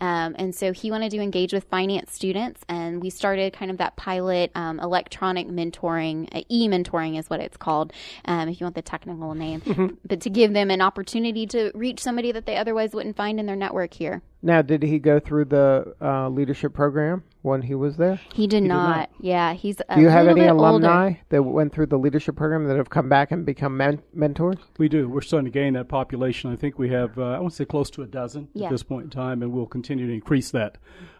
Um, 0.00 0.36
and 0.38 0.54
so 0.54 0.72
he 0.72 0.90
wanted 0.90 1.10
to 1.12 1.20
engage 1.20 1.54
with 1.54 1.64
finance 1.64 2.12
students. 2.12 2.60
And 2.68 3.02
we 3.02 3.08
started 3.08 3.54
kind 3.54 3.70
of 3.70 3.78
that 3.78 3.96
pilot 3.96 4.52
um, 4.54 4.78
electronic 4.80 5.48
mentoring, 5.48 6.28
uh, 6.34 6.42
e 6.48 6.68
mentoring 6.68 7.18
is 7.18 7.30
what 7.30 7.40
it's 7.40 7.56
called, 7.56 7.92
um, 8.26 8.50
if 8.50 8.60
you 8.60 8.66
want 8.66 8.74
the 8.74 8.82
technical 8.82 9.34
name, 9.34 9.98
but 10.04 10.20
to 10.20 10.30
give 10.30 10.52
them 10.52 10.70
an 10.70 10.82
opportunity 10.82 11.46
to 11.46 11.72
reach 11.74 12.00
somebody 12.00 12.30
that 12.32 12.44
they 12.44 12.56
otherwise 12.56 12.92
wouldn't 12.92 13.16
find 13.16 13.40
in 13.40 13.46
their 13.46 13.56
network 13.56 13.94
here. 13.94 14.20
Now, 14.42 14.62
did 14.62 14.82
he 14.82 14.98
go 14.98 15.20
through 15.20 15.46
the 15.46 15.94
uh, 16.00 16.28
leadership 16.30 16.72
program 16.72 17.24
when 17.42 17.60
he 17.60 17.74
was 17.74 17.98
there? 17.98 18.18
He 18.32 18.46
did, 18.46 18.62
not. 18.62 19.10
Yeah, 19.20 19.52
he's 19.52 19.76
a 19.86 19.96
Do 19.96 20.00
you 20.00 20.08
have 20.08 20.28
any 20.28 20.40
bit 20.40 20.50
older. 20.50 20.64
alumni 20.64 21.14
that 21.28 21.42
went 21.42 21.74
through 21.74 21.86
the 21.86 21.98
leadership 21.98 22.36
program 22.36 22.64
that 22.68 22.76
have 22.78 22.88
come 22.88 23.08
back 23.10 23.32
and 23.32 23.44
become 23.44 23.76
men- 23.76 24.00
mentors? 24.14 24.56
We 24.78 24.88
do. 24.88 25.10
We're 25.10 25.20
starting 25.20 25.44
to 25.44 25.50
gain 25.50 25.74
that 25.74 25.88
population. 25.88 26.50
I 26.50 26.56
think 26.56 26.78
we 26.78 26.88
have, 26.88 27.18
uh, 27.18 27.22
I 27.24 27.38
want 27.40 27.52
to 27.52 27.56
say, 27.56 27.64
close 27.66 27.90
to 27.90 28.02
a 28.02 28.06
dozen 28.06 28.48
Yeah. 28.54 28.66
at 28.66 28.70
this 28.72 28.82
point 28.82 29.04
in 29.04 29.10
time, 29.10 29.42
and 29.42 29.52
we'll 29.52 29.66
continue 29.66 30.06
to 30.06 30.12
increase 30.14 30.50
that. 30.52 30.78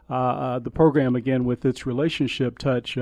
Uh, 0.08 0.14
uh, 0.14 0.58
the 0.58 0.70
program, 0.70 1.14
again, 1.14 1.44
with 1.44 1.64
its 1.66 1.84
relationship 1.86 2.56
touch, 2.58 2.96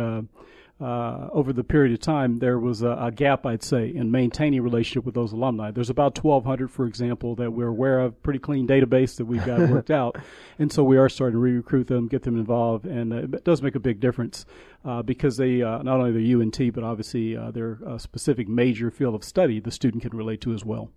uh, 0.80 1.28
over 1.32 1.52
the 1.52 1.64
period 1.64 1.92
of 1.92 2.00
time, 2.00 2.38
there 2.38 2.58
was 2.58 2.82
a, 2.82 2.90
a 3.00 3.10
gap, 3.10 3.44
I'd 3.44 3.64
say, 3.64 3.88
in 3.88 4.12
maintaining 4.12 4.62
relationship 4.62 5.04
with 5.04 5.14
those 5.14 5.32
alumni. 5.32 5.72
There's 5.72 5.90
about 5.90 6.16
1,200, 6.22 6.70
for 6.70 6.86
example, 6.86 7.34
that 7.36 7.50
we're 7.50 7.69
aware 7.69 7.98
of, 7.98 8.22
pretty 8.22 8.38
clean 8.38 8.66
database 8.66 9.16
that 9.16 9.25
we've 9.25 9.44
got 9.44 9.69
worked 9.69 9.90
out, 9.90 10.16
and 10.58 10.72
so 10.72 10.84
we 10.84 10.96
are 10.96 11.08
starting 11.08 11.34
to 11.34 11.40
re-recruit 11.40 11.88
them, 11.88 12.06
get 12.06 12.22
them 12.22 12.38
involved, 12.38 12.86
and 12.86 13.12
uh, 13.12 13.16
it 13.16 13.44
does 13.44 13.60
make 13.60 13.75
a 13.75 13.80
big 13.80 13.98
difference 13.98 14.46
uh, 14.84 15.02
because 15.02 15.36
they 15.36 15.62
uh, 15.62 15.82
not 15.82 15.98
only 15.98 16.12
they're 16.12 16.40
UNT, 16.40 16.72
but 16.72 16.84
obviously 16.84 17.36
uh, 17.36 17.50
their 17.50 17.78
uh, 17.84 17.98
specific 17.98 18.48
major 18.48 18.90
field 18.90 19.16
of 19.16 19.25
study 19.25 19.58
the 19.58 19.72
student 19.72 20.02
can 20.02 20.16
relate 20.16 20.40
to 20.40 20.54
as 20.54 20.64
well. 20.64 20.90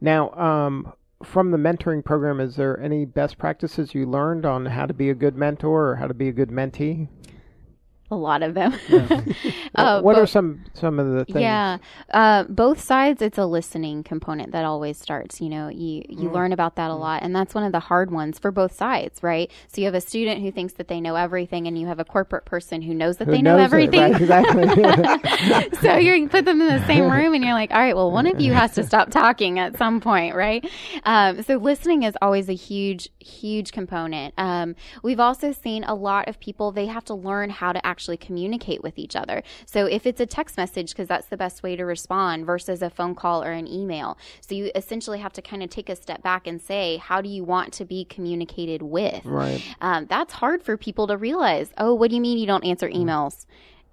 Now, 0.00 0.30
um, 0.32 0.92
from 1.22 1.50
the 1.52 1.56
mentoring 1.56 2.04
program, 2.04 2.38
is 2.38 2.56
there 2.56 2.78
any 2.80 3.06
best 3.06 3.38
practices 3.38 3.94
you 3.94 4.04
learned 4.04 4.44
on 4.44 4.66
how 4.66 4.84
to 4.84 4.92
be 4.92 5.08
a 5.08 5.14
good 5.14 5.36
mentor 5.36 5.88
or 5.90 5.96
how 5.96 6.06
to 6.06 6.12
be 6.12 6.28
a 6.28 6.32
good 6.32 6.50
mentee? 6.50 7.08
A 8.14 8.16
lot 8.16 8.42
of 8.44 8.54
them. 8.54 8.74
Uh, 9.76 10.00
what 10.02 10.16
are 10.16 10.24
some 10.26 10.62
some 10.72 11.00
of 11.00 11.06
the 11.10 11.24
things? 11.24 11.40
Yeah, 11.40 11.78
uh, 12.12 12.44
both 12.44 12.80
sides. 12.80 13.20
It's 13.20 13.38
a 13.38 13.44
listening 13.44 14.04
component 14.04 14.52
that 14.52 14.64
always 14.64 14.96
starts. 14.96 15.40
You 15.40 15.48
know, 15.48 15.68
you 15.68 16.04
you 16.08 16.30
learn 16.30 16.52
about 16.52 16.76
that 16.76 16.90
a 16.92 16.94
lot, 16.94 17.24
and 17.24 17.34
that's 17.34 17.56
one 17.56 17.64
of 17.64 17.72
the 17.72 17.80
hard 17.80 18.12
ones 18.12 18.38
for 18.38 18.52
both 18.52 18.72
sides, 18.72 19.20
right? 19.20 19.50
So 19.66 19.80
you 19.80 19.86
have 19.86 19.94
a 19.94 20.00
student 20.00 20.42
who 20.42 20.52
thinks 20.52 20.74
that 20.74 20.86
they 20.86 21.00
know 21.00 21.16
everything, 21.16 21.66
and 21.66 21.76
you 21.76 21.88
have 21.88 21.98
a 21.98 22.04
corporate 22.04 22.44
person 22.44 22.82
who 22.82 22.94
knows 22.94 23.16
that 23.16 23.24
Who 23.24 23.32
they 23.32 23.42
know 23.42 23.56
knows 23.56 23.62
it, 23.62 23.64
everything. 23.64 24.12
right? 24.12 24.20
Exactly. 24.22 25.78
so 25.80 25.96
you 25.96 26.28
put 26.28 26.44
them 26.44 26.60
in 26.60 26.68
the 26.68 26.86
same 26.86 27.10
room, 27.10 27.34
and 27.34 27.42
you're 27.42 27.52
like, 27.54 27.72
all 27.72 27.78
right, 27.78 27.96
well, 27.96 28.12
one 28.12 28.28
of 28.28 28.40
you 28.40 28.52
has 28.52 28.74
to 28.74 28.84
stop 28.84 29.10
talking 29.10 29.58
at 29.58 29.76
some 29.76 30.00
point, 30.00 30.36
right? 30.36 30.64
Um, 31.02 31.42
so 31.42 31.56
listening 31.56 32.04
is 32.04 32.14
always 32.22 32.48
a 32.48 32.54
huge, 32.54 33.08
huge 33.18 33.72
component. 33.72 34.34
Um, 34.38 34.76
we've 35.02 35.20
also 35.20 35.50
seen 35.50 35.82
a 35.82 35.96
lot 35.96 36.28
of 36.28 36.38
people 36.38 36.70
they 36.70 36.86
have 36.86 37.04
to 37.06 37.14
learn 37.14 37.50
how 37.50 37.72
to 37.72 37.84
actually 37.84 38.03
communicate 38.16 38.82
with 38.82 38.98
each 38.98 39.16
other. 39.16 39.42
So 39.66 39.86
if 39.86 40.06
it's 40.06 40.20
a 40.20 40.26
text 40.26 40.56
message, 40.56 40.90
because 40.90 41.08
that's 41.08 41.26
the 41.26 41.36
best 41.36 41.62
way 41.62 41.76
to 41.76 41.84
respond 41.84 42.46
versus 42.46 42.82
a 42.82 42.90
phone 42.90 43.14
call 43.14 43.42
or 43.42 43.52
an 43.52 43.66
email. 43.66 44.16
So 44.40 44.54
you 44.54 44.70
essentially 44.74 45.18
have 45.18 45.32
to 45.34 45.42
kind 45.42 45.62
of 45.62 45.70
take 45.70 45.88
a 45.88 45.96
step 45.96 46.22
back 46.22 46.46
and 46.46 46.60
say, 46.60 46.98
how 46.98 47.20
do 47.20 47.28
you 47.28 47.44
want 47.44 47.72
to 47.74 47.84
be 47.84 48.04
communicated 48.04 48.82
with? 48.82 49.24
Right. 49.24 49.62
Um, 49.80 50.06
that's 50.06 50.34
hard 50.34 50.62
for 50.62 50.76
people 50.76 51.06
to 51.08 51.16
realize. 51.16 51.72
Oh, 51.78 51.94
what 51.94 52.10
do 52.10 52.16
you 52.16 52.22
mean 52.22 52.38
you 52.38 52.46
don't 52.46 52.64
answer 52.64 52.88
emails? 52.88 53.46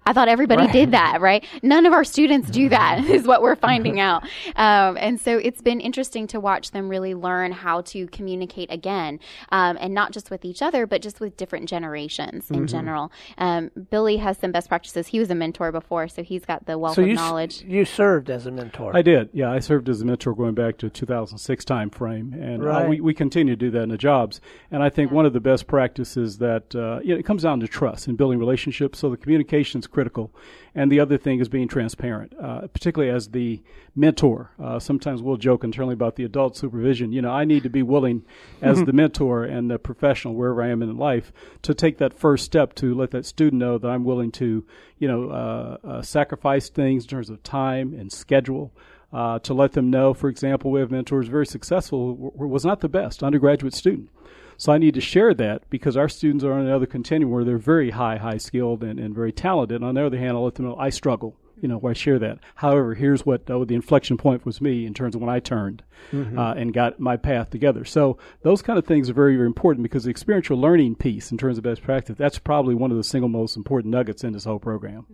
I 0.04 0.12
thought 0.12 0.28
everybody 0.28 0.66
did 0.72 0.90
that, 0.92 1.20
right? 1.20 1.44
None 1.62 1.86
of 1.86 1.92
our 1.92 2.04
students 2.04 2.50
do 2.50 2.68
that, 2.68 3.04
is 3.08 3.26
what 3.26 3.40
we're 3.42 3.56
finding 3.56 4.00
out. 4.08 4.24
Um, 4.56 4.96
and 5.00 5.20
so 5.20 5.38
it's 5.38 5.62
been 5.62 5.80
interesting 5.80 6.26
to 6.28 6.40
watch 6.40 6.72
them 6.72 6.88
really 6.88 7.14
learn 7.14 7.52
how 7.52 7.82
to 7.82 8.06
communicate 8.08 8.70
again, 8.72 9.20
um, 9.50 9.78
and 9.80 9.94
not 9.94 10.12
just 10.12 10.30
with 10.30 10.44
each 10.44 10.60
other, 10.62 10.86
but 10.86 11.02
just 11.02 11.20
with 11.20 11.36
different 11.36 11.68
generations 11.68 12.50
in 12.50 12.66
general. 12.66 13.12
Um, 13.38 13.70
Billy 13.90 14.16
has 14.16 14.38
some 14.38 14.50
best 14.52 14.68
practices. 14.68 15.06
He 15.08 15.18
was 15.18 15.30
a 15.30 15.34
mentor 15.34 15.70
before, 15.72 16.08
so 16.08 16.22
he's 16.22 16.44
got 16.44 16.66
the 16.66 16.78
wealth 16.78 16.96
So 16.96 17.02
of 17.02 17.08
you 17.08 17.14
s- 17.14 17.18
knowledge. 17.18 17.62
you 17.62 17.84
served 17.84 18.28
as 18.30 18.46
a 18.46 18.50
mentor. 18.50 18.96
I 18.96 19.02
did. 19.02 19.28
Yeah, 19.32 19.50
I 19.52 19.60
served 19.60 19.88
as 19.88 20.00
a 20.02 20.04
mentor 20.04 20.34
going 20.34 20.54
back 20.54 20.78
to 20.78 20.90
2006 20.90 21.64
time 21.64 21.90
frame, 21.90 22.32
and 22.32 22.66
uh, 22.66 22.86
we, 22.88 23.00
we 23.00 23.14
continue 23.14 23.54
to 23.54 23.58
do 23.58 23.70
that 23.70 23.82
in 23.82 23.88
the 23.88 23.98
jobs. 23.98 24.40
And 24.70 24.82
I 24.82 24.90
think 24.90 25.12
one 25.12 25.26
of 25.26 25.32
the 25.32 25.40
best 25.40 25.66
practices 25.66 26.38
that 26.38 26.74
uh, 26.74 27.00
you 27.04 27.14
know, 27.14 27.18
it 27.18 27.24
comes 27.24 27.42
down 27.44 27.60
to 27.60 27.68
trust 27.68 28.08
and 28.08 28.16
building 28.16 28.38
relationships. 28.38 28.98
So 28.98 29.10
the 29.10 29.16
communication 29.16 29.78
is 29.80 29.86
critical. 29.92 30.34
And 30.74 30.90
the 30.90 31.00
other 31.00 31.18
thing 31.18 31.40
is 31.40 31.48
being 31.48 31.68
transparent, 31.68 32.32
uh, 32.40 32.66
particularly 32.68 33.14
as 33.14 33.28
the 33.28 33.62
mentor. 33.94 34.52
Uh, 34.58 34.78
sometimes 34.78 35.22
we'll 35.22 35.36
joke 35.36 35.64
internally 35.64 35.92
about 35.92 36.16
the 36.16 36.24
adult 36.24 36.56
supervision. 36.56 37.12
You 37.12 37.22
know, 37.22 37.30
I 37.30 37.44
need 37.44 37.62
to 37.62 37.70
be 37.70 37.82
willing, 37.82 38.24
as 38.60 38.82
the 38.84 38.92
mentor 38.92 39.44
and 39.44 39.70
the 39.70 39.78
professional 39.78 40.34
wherever 40.34 40.62
I 40.62 40.68
am 40.68 40.82
in 40.82 40.96
life, 40.96 41.32
to 41.62 41.74
take 41.74 41.98
that 41.98 42.18
first 42.18 42.44
step 42.44 42.74
to 42.76 42.94
let 42.94 43.10
that 43.10 43.26
student 43.26 43.60
know 43.60 43.78
that 43.78 43.88
I'm 43.88 44.04
willing 44.04 44.32
to, 44.32 44.64
you 44.98 45.08
know, 45.08 45.30
uh, 45.30 45.76
uh, 45.86 46.02
sacrifice 46.02 46.70
things 46.70 47.04
in 47.04 47.08
terms 47.08 47.30
of 47.30 47.42
time 47.42 47.94
and 47.94 48.10
schedule. 48.10 48.72
Uh, 49.12 49.38
to 49.40 49.52
let 49.52 49.72
them 49.72 49.90
know, 49.90 50.14
for 50.14 50.30
example, 50.30 50.70
we 50.70 50.80
have 50.80 50.90
mentors 50.90 51.28
very 51.28 51.44
successful, 51.44 52.14
w- 52.14 52.32
was 52.50 52.64
not 52.64 52.80
the 52.80 52.88
best 52.88 53.22
undergraduate 53.22 53.74
student. 53.74 54.08
So 54.56 54.72
I 54.72 54.78
need 54.78 54.94
to 54.94 55.00
share 55.00 55.34
that 55.34 55.68
because 55.70 55.96
our 55.96 56.08
students 56.08 56.44
are 56.44 56.52
on 56.52 56.66
another 56.66 56.86
continuum 56.86 57.32
where 57.32 57.44
they're 57.44 57.58
very 57.58 57.90
high, 57.90 58.16
high 58.16 58.38
skilled 58.38 58.82
and, 58.82 58.98
and 58.98 59.14
very 59.14 59.32
talented. 59.32 59.76
And 59.76 59.84
on 59.84 59.94
the 59.94 60.06
other 60.06 60.18
hand, 60.18 60.36
I'll 60.36 60.44
let 60.44 60.54
them 60.54 60.66
know 60.66 60.76
I 60.76 60.90
struggle. 60.90 61.36
You 61.60 61.68
know, 61.68 61.80
I 61.86 61.92
share 61.92 62.18
that. 62.18 62.38
However, 62.56 62.94
here's 62.94 63.24
what 63.24 63.48
uh, 63.48 63.64
the 63.64 63.76
inflection 63.76 64.16
point 64.16 64.44
was 64.44 64.60
me 64.60 64.84
in 64.84 64.94
terms 64.94 65.14
of 65.14 65.20
when 65.20 65.30
I 65.30 65.38
turned 65.38 65.84
mm-hmm. 66.10 66.36
uh, 66.36 66.54
and 66.54 66.74
got 66.74 66.98
my 66.98 67.16
path 67.16 67.50
together. 67.50 67.84
So 67.84 68.18
those 68.42 68.62
kind 68.62 68.80
of 68.80 68.84
things 68.84 69.08
are 69.08 69.12
very, 69.12 69.36
very 69.36 69.46
important 69.46 69.84
because 69.84 70.02
the 70.02 70.10
experiential 70.10 70.56
learning 70.60 70.96
piece 70.96 71.30
in 71.30 71.38
terms 71.38 71.58
of 71.58 71.64
best 71.64 71.82
practice, 71.82 72.16
that's 72.18 72.40
probably 72.40 72.74
one 72.74 72.90
of 72.90 72.96
the 72.96 73.04
single 73.04 73.28
most 73.28 73.56
important 73.56 73.92
nuggets 73.92 74.24
in 74.24 74.32
this 74.32 74.44
whole 74.44 74.58
program. 74.58 75.06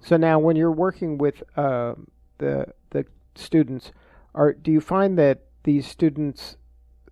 So 0.00 0.16
now 0.16 0.38
when 0.38 0.56
you're 0.56 0.72
working 0.72 1.18
with 1.18 1.42
uh, 1.56 1.94
the, 2.38 2.68
the 2.90 3.04
students, 3.34 3.92
are, 4.34 4.54
do 4.54 4.70
you 4.70 4.80
find 4.80 5.18
that 5.18 5.40
these 5.64 5.86
students 5.86 6.56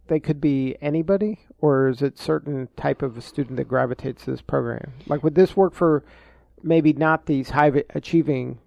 they 0.06 0.20
could 0.20 0.40
be 0.40 0.76
anybody, 0.80 1.40
or 1.60 1.88
is 1.88 2.02
it 2.02 2.18
certain 2.18 2.68
type 2.76 3.02
of 3.02 3.16
a 3.16 3.22
student 3.22 3.56
that 3.56 3.68
gravitates 3.68 4.24
to 4.24 4.30
this 4.30 4.42
program? 4.42 4.92
Like, 5.06 5.22
would 5.22 5.34
this 5.34 5.56
work 5.56 5.74
for 5.74 6.04
maybe 6.62 6.92
not 6.92 7.26
these 7.26 7.50
high 7.50 7.84
achieving 7.90 8.58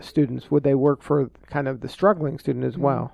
students? 0.00 0.50
Would 0.50 0.62
they 0.62 0.74
work 0.74 1.02
for 1.02 1.30
kind 1.48 1.68
of 1.68 1.80
the 1.80 1.88
struggling 1.88 2.38
student 2.38 2.64
as 2.64 2.78
well? 2.78 3.12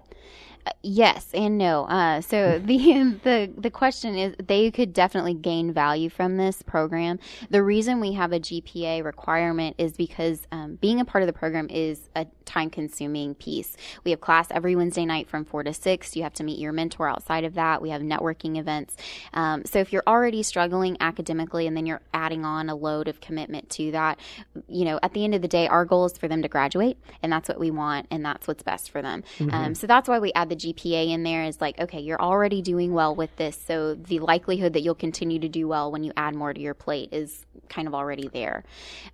Yes 0.83 1.29
and 1.35 1.59
no. 1.59 1.85
Uh, 1.85 2.21
so 2.21 2.59
the 2.59 3.19
the 3.25 3.53
the 3.57 3.71
question 3.71 4.17
is, 4.17 4.35
they 4.45 4.71
could 4.71 4.93
definitely 4.93 5.35
gain 5.35 5.73
value 5.73 6.09
from 6.09 6.37
this 6.37 6.63
program. 6.63 7.19
The 7.51 7.63
reason 7.63 8.01
we 8.01 8.13
have 8.13 8.33
a 8.33 8.41
GPA 8.41 9.05
requirement 9.05 9.77
is 9.79 9.93
because 9.93 10.47
um, 10.53 10.77
being 10.77 11.01
a 11.01 11.05
part 11.05 11.23
of 11.23 11.27
the 11.27 11.33
program 11.33 11.69
is 11.71 12.09
a 12.17 12.27
time 12.51 12.69
consuming 12.69 13.35
piece. 13.35 13.77
We 14.05 14.11
have 14.11 14.21
class 14.21 14.49
every 14.51 14.75
Wednesday 14.75 15.07
night 15.07 15.29
from 15.29 15.45
four 15.45 15.63
to 15.63 15.73
six. 15.73 16.17
You 16.17 16.25
have 16.25 16.35
to 16.35 16.45
meet 16.45 16.59
your 16.59 16.73
mentor 16.73 17.09
outside 17.09 17.45
of 17.45 17.55
that. 17.55 17.81
We 17.81 17.91
have 17.91 18.03
networking 18.03 18.59
events. 18.59 18.97
Um, 19.33 19.65
so 19.65 19.79
if 19.79 19.93
you're 19.93 20.03
already 20.07 20.43
struggling 20.43 20.97
academically 21.01 21.67
and 21.67 21.77
then 21.77 21.87
you're 21.87 22.03
adding 22.13 22.45
on 22.45 22.69
a 22.69 22.75
load 22.75 23.07
of 23.07 23.21
commitment 23.21 23.71
to 23.71 23.93
that, 23.93 24.19
you 24.67 24.85
know, 24.85 24.99
at 25.03 25.13
the 25.13 25.25
end 25.25 25.35
of 25.35 25.43
the 25.43 25.49
day, 25.49 25.69
our 25.69 25.85
goal 25.85 26.07
is 26.07 26.19
for 26.19 26.27
them 26.27 26.43
to 26.43 26.49
graduate, 26.49 26.99
and 27.23 27.33
that's 27.33 27.49
what 27.49 27.61
we 27.61 27.71
want, 27.71 28.07
and 28.11 28.25
that's 28.25 28.49
what's 28.49 28.63
best 28.63 28.91
for 28.91 29.01
them. 29.01 29.23
Mm-hmm. 29.39 29.55
Um, 29.55 29.75
so 29.75 29.87
that's 29.87 30.09
why 30.09 30.19
we 30.19 30.33
add 30.33 30.49
the 30.49 30.57
GPA 30.61 31.11
in 31.11 31.23
there 31.23 31.45
is 31.45 31.61
like, 31.61 31.79
okay, 31.81 32.01
you're 32.01 32.21
already 32.21 32.63
doing 32.63 32.93
well 32.93 33.15
with 33.15 33.35
this. 33.37 33.59
So 33.67 33.95
the 33.95 34.19
likelihood 34.21 34.75
that 34.75 34.81
you'll 34.83 34.95
continue 34.95 35.39
to 35.41 35.49
do 35.49 35.69
well 35.69 35.91
when 35.91 36.05
you 36.05 36.13
add 36.17 36.35
more 36.35 36.53
to 36.53 36.61
your 36.61 36.75
plate 36.75 37.11
is 37.13 37.47
kind 37.69 37.89
of 37.89 37.95
already 37.95 38.29
there. 38.29 38.65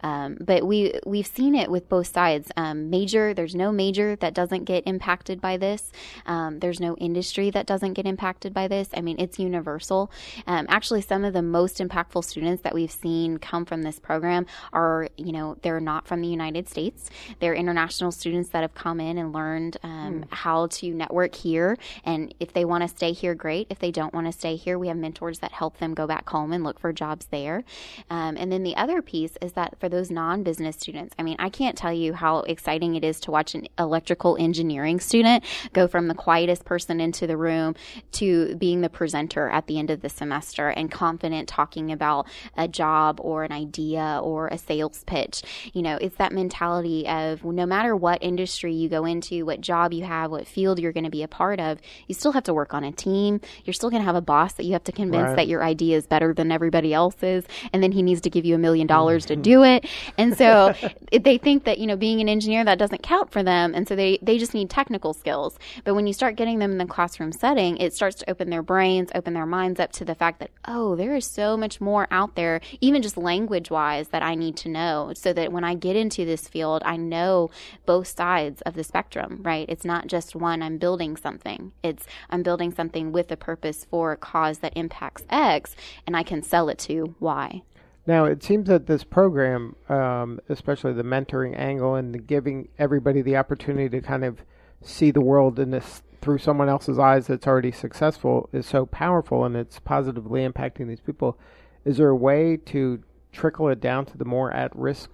Um, 0.02 0.38
but 0.40 0.66
we, 0.66 0.98
we've 1.04 1.26
seen 1.26 1.54
it 1.54 1.70
with 1.70 1.88
both 1.88 2.06
sides. 2.06 2.50
Um, 2.56 2.90
major, 2.90 3.34
there's 3.34 3.54
no 3.54 3.70
major 3.70 4.16
that 4.16 4.34
doesn't 4.34 4.64
get 4.64 4.84
impacted 4.86 5.40
by 5.40 5.56
this. 5.56 5.92
Um, 6.24 6.58
there's 6.58 6.80
no 6.80 6.96
industry 6.96 7.50
that 7.50 7.66
doesn't 7.66 7.92
get 7.92 8.06
impacted 8.06 8.52
by 8.52 8.68
this. 8.68 8.88
I 8.94 9.00
mean, 9.00 9.16
it's 9.18 9.38
universal. 9.38 10.10
Um, 10.46 10.66
actually, 10.68 11.02
some 11.02 11.24
of 11.24 11.32
the 11.32 11.42
most 11.42 11.78
impactful 11.78 12.24
students 12.24 12.62
that 12.62 12.74
we've 12.74 12.90
seen 12.90 13.38
come 13.38 13.64
from 13.64 13.82
this 13.82 13.98
program 13.98 14.46
are, 14.72 15.08
you 15.16 15.32
know, 15.32 15.56
they're 15.62 15.80
not 15.80 16.08
from 16.08 16.20
the 16.20 16.28
United 16.28 16.68
States. 16.68 17.10
They're 17.40 17.54
international 17.54 18.10
students 18.10 18.50
that 18.50 18.62
have 18.62 18.74
come 18.74 19.00
in 19.00 19.18
and 19.18 19.32
learned 19.32 19.76
mm. 19.82 20.24
how 20.30 20.66
to 20.66 20.92
network 20.92 21.25
here. 21.35 21.76
And 22.04 22.33
if 22.38 22.52
they 22.52 22.64
want 22.64 22.83
to 22.83 22.88
stay 22.88 23.12
here, 23.12 23.35
great. 23.35 23.66
If 23.71 23.78
they 23.78 23.90
don't 23.90 24.14
want 24.14 24.26
to 24.26 24.33
stay 24.33 24.56
here, 24.56 24.78
we 24.78 24.88
have 24.88 24.97
mentors 24.97 25.40
that 25.40 25.52
help 25.52 25.78
them 25.78 25.95
go 25.95 26.06
back 26.06 26.28
home 26.28 26.52
and 26.52 26.62
look 26.62 26.78
for 26.78 26.92
jobs 26.92 27.26
there. 27.26 27.64
Um, 28.11 28.37
and 28.37 28.52
then 28.52 28.62
the 28.62 28.76
other 28.76 29.02
piece 29.02 29.37
is 29.42 29.52
that 29.52 29.78
for 29.80 29.88
those 29.88 30.11
non 30.11 30.42
business 30.42 30.76
students, 30.76 31.14
I 31.18 31.23
mean, 31.23 31.37
I 31.38 31.49
can't 31.49 31.76
tell 31.76 31.92
you 31.92 32.12
how 32.12 32.38
exciting 32.40 32.95
it 32.95 33.04
is 33.04 33.21
to 33.21 33.30
watch 33.30 33.54
an 33.54 33.66
electrical 33.78 34.37
engineering 34.38 35.00
student 35.00 35.45
go 35.73 35.88
from 35.88 36.09
the 36.09 36.14
quietest 36.14 36.64
person 36.64 37.00
into 37.00 37.26
the 37.26 37.37
room 37.37 37.75
to 38.12 38.54
being 38.56 38.80
the 38.80 38.88
presenter 38.88 39.49
at 39.49 39.66
the 39.66 39.78
end 39.78 39.90
of 39.90 40.02
the 40.02 40.09
semester 40.09 40.68
and 40.68 40.90
confident 40.90 41.49
talking 41.49 41.90
about 41.92 42.26
a 42.56 42.68
job 42.68 43.21
or 43.23 43.45
an 43.45 43.52
idea 43.52 44.21
or 44.23 44.49
a 44.49 44.59
sales 44.59 45.04
pitch. 45.06 45.42
You 45.73 45.83
know, 45.83 45.97
it's 46.00 46.16
that 46.16 46.33
mentality 46.33 47.06
of 47.09 47.45
no 47.45 47.66
matter 47.66 47.97
what 47.97 48.23
industry 48.23 48.73
you 48.75 48.88
go 48.88 49.04
into, 49.04 49.45
what 49.47 49.61
job 49.61 49.92
you 49.92 50.04
have, 50.04 50.30
what 50.30 50.47
field 50.47 50.78
you're 50.78 50.92
going 50.92 51.04
to 51.04 51.11
be 51.11 51.15
a 51.23 51.28
part 51.28 51.61
of, 51.61 51.78
you 52.06 52.14
still 52.14 52.32
have 52.32 52.44
to 52.44 52.54
work 52.54 52.75
on 52.75 52.85
a 52.85 52.92
team. 52.92 53.40
You're 53.64 53.75
still 53.75 53.90
going 53.90 54.02
to 54.02 54.06
have 54.06 54.16
a 54.16 54.20
boss 54.20 54.54
that 54.54 54.64
you 54.64 54.73
have 54.73 54.85
to 54.85 54.92
convince 54.92 55.28
right. 55.28 55.37
that 55.37 55.49
your 55.49 55.62
idea 55.62 55.96
is 55.96 56.06
better 56.06 56.32
than 56.32 56.52
everybody 56.52 56.92
else's, 56.92 57.44
and 57.73 57.82
then 57.82 57.92
he 57.92 58.02
needs 58.02 58.20
to 58.23 58.30
give 58.30 58.44
you 58.44 58.54
a 58.54 58.58
million 58.58 58.87
dollars 58.87 59.26
to 59.26 59.35
mm-hmm. 59.35 59.42
do 59.42 59.64
it. 59.64 59.87
And 60.18 60.37
so 60.37 60.75
they 61.12 61.38
think 61.38 61.64
that 61.64 61.78
you 61.78 61.87
know 61.87 61.96
being 61.96 62.20
an 62.20 62.28
engineer 62.28 62.64
that 62.64 62.78
doesn't 62.78 63.02
count 63.02 63.30
for 63.30 63.42
them, 63.42 63.75
and 63.75 63.87
so 63.87 63.96
they 63.96 64.18
they 64.23 64.38
just 64.38 64.54
need 64.54 64.70
technical 64.70 65.12
skills. 65.12 65.58
But 65.85 65.94
when 65.94 66.06
you 66.06 66.12
start 66.12 66.37
getting 66.37 66.58
them 66.58 66.73
in 66.73 66.78
the 66.78 66.87
classroom 66.87 67.32
setting, 67.32 67.76
it 67.78 67.94
starts 67.94 68.16
to 68.16 68.30
open 68.30 68.50
their 68.50 68.62
brains, 68.62 69.11
open 69.14 69.35
their 69.35 69.46
minds 69.46 69.80
up 69.80 69.92
to 69.92 70.04
the 70.04 70.14
fact 70.14 70.40
that 70.40 70.50
oh, 70.66 70.96
there 70.96 71.14
is 71.14 71.26
so 71.26 71.56
much 71.56 71.80
more 71.80 72.06
out 72.11 72.35
there, 72.35 72.61
even 72.80 73.02
just 73.02 73.16
language 73.16 73.70
wise, 73.70 74.08
that 74.08 74.23
I 74.23 74.35
need 74.35 74.56
to 74.58 74.68
know, 74.68 75.12
so 75.14 75.32
that 75.32 75.52
when 75.52 75.64
I 75.64 75.75
get 75.75 75.96
into 75.96 76.25
this 76.25 76.49
field, 76.49 76.82
I 76.85 76.96
know 76.96 77.50
both 77.85 78.08
sides 78.08 78.62
of 78.62 78.75
the 78.75 78.85
spectrum. 78.85 79.40
Right? 79.42 79.66
It's 79.68 79.85
not 79.85 80.06
just 80.06 80.35
one 80.35 80.62
I'm 80.62 80.78
building 80.78 81.05
something. 81.14 81.72
It's 81.82 82.06
I'm 82.30 82.42
building 82.42 82.72
something 82.72 83.12
with 83.12 83.30
a 83.30 83.36
purpose 83.36 83.84
for 83.84 84.12
a 84.12 84.16
cause 84.16 84.58
that 84.58 84.72
impacts 84.75 85.25
X, 85.28 85.76
and 86.06 86.16
I 86.16 86.22
can 86.22 86.42
sell 86.42 86.70
it 86.70 86.78
to 86.80 87.14
Y. 87.20 87.62
Now, 88.06 88.25
it 88.25 88.42
seems 88.42 88.68
that 88.68 88.86
this 88.86 89.04
program, 89.04 89.76
um, 89.88 90.40
especially 90.48 90.92
the 90.92 91.02
mentoring 91.02 91.58
angle 91.58 91.96
and 91.96 92.14
the 92.14 92.18
giving 92.18 92.68
everybody 92.78 93.20
the 93.20 93.36
opportunity 93.36 93.88
to 93.88 94.00
kind 94.00 94.25
of 94.25 94.42
see 94.80 95.10
the 95.10 95.20
world 95.20 95.58
in 95.58 95.70
this 95.70 96.02
through 96.20 96.38
someone 96.38 96.68
else's 96.68 96.98
eyes 96.98 97.26
that's 97.26 97.46
already 97.46 97.70
successful, 97.70 98.48
is 98.52 98.66
so 98.66 98.86
powerful 98.86 99.44
and 99.44 99.54
it's 99.54 99.78
positively 99.78 100.48
impacting 100.48 100.88
these 100.88 101.00
people. 101.00 101.38
Is 101.84 101.98
there 101.98 102.08
a 102.08 102.16
way 102.16 102.56
to 102.66 103.02
trickle 103.32 103.68
it 103.68 103.80
down 103.80 104.06
to 104.06 104.18
the 104.18 104.25
more 104.25 104.52
at 104.52 104.75
risk 104.75 105.10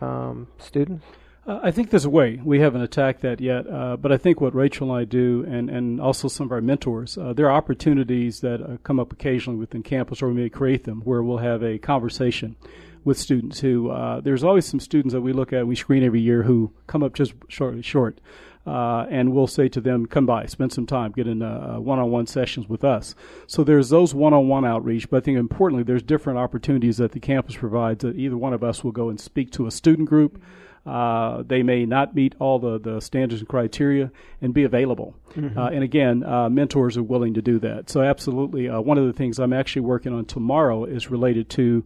um, 0.00 0.48
students? 0.58 1.04
Uh, 1.44 1.58
I 1.60 1.72
think 1.72 1.90
there's 1.90 2.04
a 2.04 2.10
way. 2.10 2.40
We 2.42 2.60
haven't 2.60 2.82
attacked 2.82 3.22
that 3.22 3.40
yet, 3.40 3.66
uh, 3.68 3.96
but 3.96 4.12
I 4.12 4.16
think 4.16 4.40
what 4.40 4.54
Rachel 4.54 4.92
and 4.92 5.00
I 5.00 5.04
do, 5.04 5.44
and, 5.48 5.68
and 5.68 6.00
also 6.00 6.28
some 6.28 6.46
of 6.46 6.52
our 6.52 6.60
mentors, 6.60 7.18
uh, 7.18 7.32
there 7.32 7.46
are 7.46 7.52
opportunities 7.52 8.40
that 8.42 8.62
uh, 8.62 8.76
come 8.84 9.00
up 9.00 9.12
occasionally 9.12 9.58
within 9.58 9.82
campus, 9.82 10.22
or 10.22 10.28
we 10.28 10.34
may 10.34 10.48
create 10.48 10.84
them, 10.84 11.00
where 11.00 11.20
we'll 11.20 11.38
have 11.38 11.64
a 11.64 11.78
conversation 11.78 12.54
with 13.04 13.18
students 13.18 13.58
who, 13.58 13.90
uh, 13.90 14.20
there's 14.20 14.44
always 14.44 14.66
some 14.66 14.78
students 14.78 15.12
that 15.12 15.20
we 15.20 15.32
look 15.32 15.52
at, 15.52 15.66
we 15.66 15.74
screen 15.74 16.04
every 16.04 16.20
year 16.20 16.44
who 16.44 16.72
come 16.86 17.02
up 17.02 17.12
just 17.12 17.34
shortly 17.48 17.82
short. 17.82 18.20
Uh, 18.64 19.06
and 19.10 19.32
we'll 19.32 19.48
say 19.48 19.68
to 19.68 19.80
them, 19.80 20.06
come 20.06 20.24
by, 20.24 20.46
spend 20.46 20.72
some 20.72 20.86
time, 20.86 21.10
get 21.10 21.26
in 21.26 21.42
uh, 21.42 21.74
one-on-one 21.80 22.28
sessions 22.28 22.68
with 22.68 22.84
us. 22.84 23.16
So 23.48 23.64
there's 23.64 23.88
those 23.88 24.14
one-on-one 24.14 24.64
outreach, 24.64 25.10
but 25.10 25.16
I 25.16 25.20
think 25.20 25.36
importantly, 25.36 25.82
there's 25.82 26.04
different 26.04 26.38
opportunities 26.38 26.98
that 26.98 27.10
the 27.10 27.18
campus 27.18 27.56
provides 27.56 28.02
that 28.02 28.14
either 28.14 28.36
one 28.36 28.52
of 28.52 28.62
us 28.62 28.84
will 28.84 28.92
go 28.92 29.08
and 29.08 29.18
speak 29.18 29.50
to 29.52 29.66
a 29.66 29.72
student 29.72 30.08
group, 30.08 30.40
uh, 30.84 31.42
they 31.46 31.62
may 31.62 31.86
not 31.86 32.14
meet 32.14 32.34
all 32.38 32.58
the, 32.58 32.78
the 32.78 33.00
standards 33.00 33.40
and 33.40 33.48
criteria 33.48 34.10
and 34.40 34.52
be 34.52 34.64
available. 34.64 35.14
Mm-hmm. 35.34 35.56
Uh, 35.58 35.68
and 35.68 35.84
again, 35.84 36.24
uh, 36.24 36.48
mentors 36.48 36.96
are 36.96 37.02
willing 37.02 37.34
to 37.34 37.42
do 37.42 37.58
that. 37.60 37.88
So, 37.88 38.02
absolutely, 38.02 38.68
uh, 38.68 38.80
one 38.80 38.98
of 38.98 39.06
the 39.06 39.12
things 39.12 39.38
I'm 39.38 39.52
actually 39.52 39.82
working 39.82 40.12
on 40.12 40.24
tomorrow 40.24 40.84
is 40.84 41.10
related 41.10 41.48
to 41.50 41.84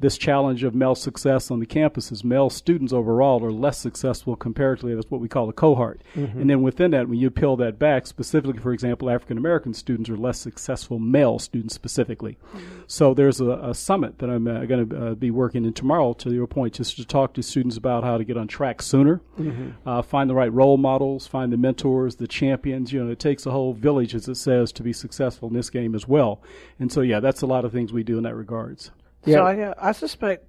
this 0.00 0.16
challenge 0.16 0.64
of 0.64 0.74
male 0.74 0.94
success 0.94 1.50
on 1.50 1.60
the 1.60 1.66
campuses. 1.66 2.24
Male 2.24 2.50
students 2.50 2.92
overall 2.92 3.44
are 3.44 3.52
less 3.52 3.78
successful 3.78 4.34
comparatively. 4.34 4.94
That's 4.94 5.10
what 5.10 5.20
we 5.20 5.28
call 5.28 5.48
a 5.48 5.52
cohort. 5.52 6.00
Mm-hmm. 6.14 6.40
And 6.40 6.50
then 6.50 6.62
within 6.62 6.90
that, 6.92 7.08
when 7.08 7.18
you 7.18 7.30
peel 7.30 7.56
that 7.56 7.78
back, 7.78 8.06
specifically, 8.06 8.58
for 8.58 8.72
example, 8.72 9.10
African 9.10 9.36
American 9.36 9.74
students 9.74 10.08
are 10.08 10.16
less 10.16 10.38
successful 10.38 10.98
male 10.98 11.38
students 11.38 11.74
specifically. 11.74 12.38
Mm-hmm. 12.54 12.80
So 12.86 13.14
there's 13.14 13.40
a, 13.40 13.50
a, 13.50 13.74
summit 13.74 14.18
that 14.18 14.28
I'm 14.28 14.46
uh, 14.46 14.64
going 14.64 14.88
to 14.88 15.06
uh, 15.06 15.14
be 15.14 15.30
working 15.30 15.64
in 15.64 15.72
tomorrow, 15.72 16.12
to 16.14 16.30
your 16.30 16.46
point, 16.46 16.74
just 16.74 16.96
to 16.96 17.04
talk 17.04 17.34
to 17.34 17.42
students 17.42 17.76
about 17.76 18.04
how 18.04 18.18
to 18.18 18.24
get 18.24 18.36
on 18.36 18.48
track 18.48 18.82
sooner, 18.82 19.20
mm-hmm. 19.38 19.88
uh, 19.88 20.02
find 20.02 20.28
the 20.28 20.34
right 20.34 20.52
role 20.52 20.76
models, 20.76 21.26
find 21.26 21.52
the 21.52 21.56
mentors, 21.56 22.16
the 22.16 22.26
champions. 22.26 22.92
You 22.92 23.04
know, 23.04 23.10
it 23.10 23.18
takes 23.18 23.46
a 23.46 23.50
whole 23.50 23.74
village, 23.74 24.14
as 24.14 24.28
it 24.28 24.36
says, 24.36 24.72
to 24.72 24.82
be 24.82 24.92
successful 24.92 25.48
in 25.48 25.54
this 25.54 25.70
game 25.70 25.94
as 25.94 26.08
well. 26.08 26.42
And 26.78 26.90
so, 26.90 27.00
yeah, 27.00 27.20
that's 27.20 27.42
a 27.42 27.46
lot 27.46 27.64
of 27.64 27.72
things 27.72 27.92
we 27.92 28.02
do 28.02 28.16
in 28.18 28.24
that 28.24 28.34
regards. 28.34 28.90
Yeah. 29.24 29.36
So 29.36 29.42
I, 29.44 29.60
uh, 29.60 29.74
I 29.78 29.92
suspect 29.92 30.46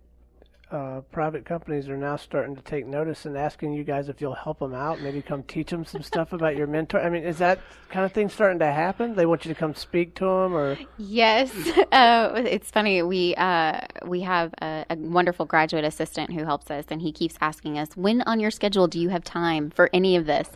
uh, 0.72 1.02
private 1.12 1.46
companies 1.46 1.90
are 1.90 1.98
now 1.98 2.16
starting 2.16 2.56
to 2.56 2.62
take 2.62 2.88
notice 2.88 3.26
and 3.26 3.38
asking 3.38 3.74
you 3.74 3.84
guys 3.84 4.08
if 4.08 4.22
you'll 4.22 4.34
help 4.34 4.60
them 4.60 4.74
out, 4.74 5.02
maybe 5.02 5.22
come 5.22 5.44
teach 5.44 5.70
them 5.70 5.84
some 5.84 6.02
stuff 6.02 6.32
about 6.32 6.56
your 6.56 6.68
mentor. 6.68 7.02
I 7.02 7.10
mean, 7.10 7.24
is 7.24 7.40
that 7.40 7.60
kind 7.90 8.06
of 8.06 8.14
thing 8.14 8.30
starting 8.30 8.60
to 8.60 8.72
happen? 8.72 9.16
They 9.16 9.26
want 9.26 9.44
you 9.44 9.54
to 9.54 9.60
come 9.60 9.76
speak 9.76 10.16
to 10.16 10.26
them, 10.26 10.56
or 10.56 10.78
Yes, 10.98 11.52
uh, 11.92 12.42
it's 12.46 12.72
funny. 12.72 13.02
We 13.02 13.36
uh, 13.36 13.82
we 14.06 14.22
have 14.22 14.54
a, 14.62 14.86
a 14.90 14.96
wonderful 14.96 15.46
graduate 15.46 15.84
assistant 15.84 16.32
who 16.32 16.46
helps 16.46 16.72
us, 16.72 16.86
and 16.90 17.02
he 17.02 17.12
keeps 17.12 17.36
asking 17.42 17.78
us, 17.78 17.90
"When 17.98 18.22
on 18.22 18.40
your 18.40 18.52
schedule 18.52 18.88
do 18.88 19.00
you 19.00 19.10
have 19.10 19.26
time 19.26 19.72
for 19.72 19.90
any 19.92 20.16
of 20.16 20.26
this?" 20.26 20.50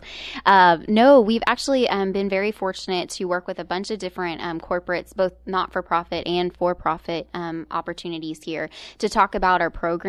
Uh, 0.46 0.78
no, 0.88 1.20
we've 1.20 1.42
actually 1.46 1.88
um, 1.90 2.12
been 2.12 2.30
very 2.30 2.52
fortunate 2.52 3.10
to 3.10 3.26
work 3.26 3.46
with 3.46 3.58
a 3.58 3.64
bunch 3.64 3.90
of 3.90 3.98
different 3.98 4.40
um, 4.40 4.60
corporates, 4.60 5.14
both 5.14 5.34
not 5.44 5.72
for 5.72 5.82
profit 5.82 6.26
and 6.26 6.56
for 6.56 6.74
profit 6.74 7.28
um, 7.34 7.66
opportunities 7.70 8.42
here, 8.42 8.70
to 8.98 9.10
talk 9.10 9.34
about 9.34 9.60
our 9.60 9.70
program, 9.70 10.05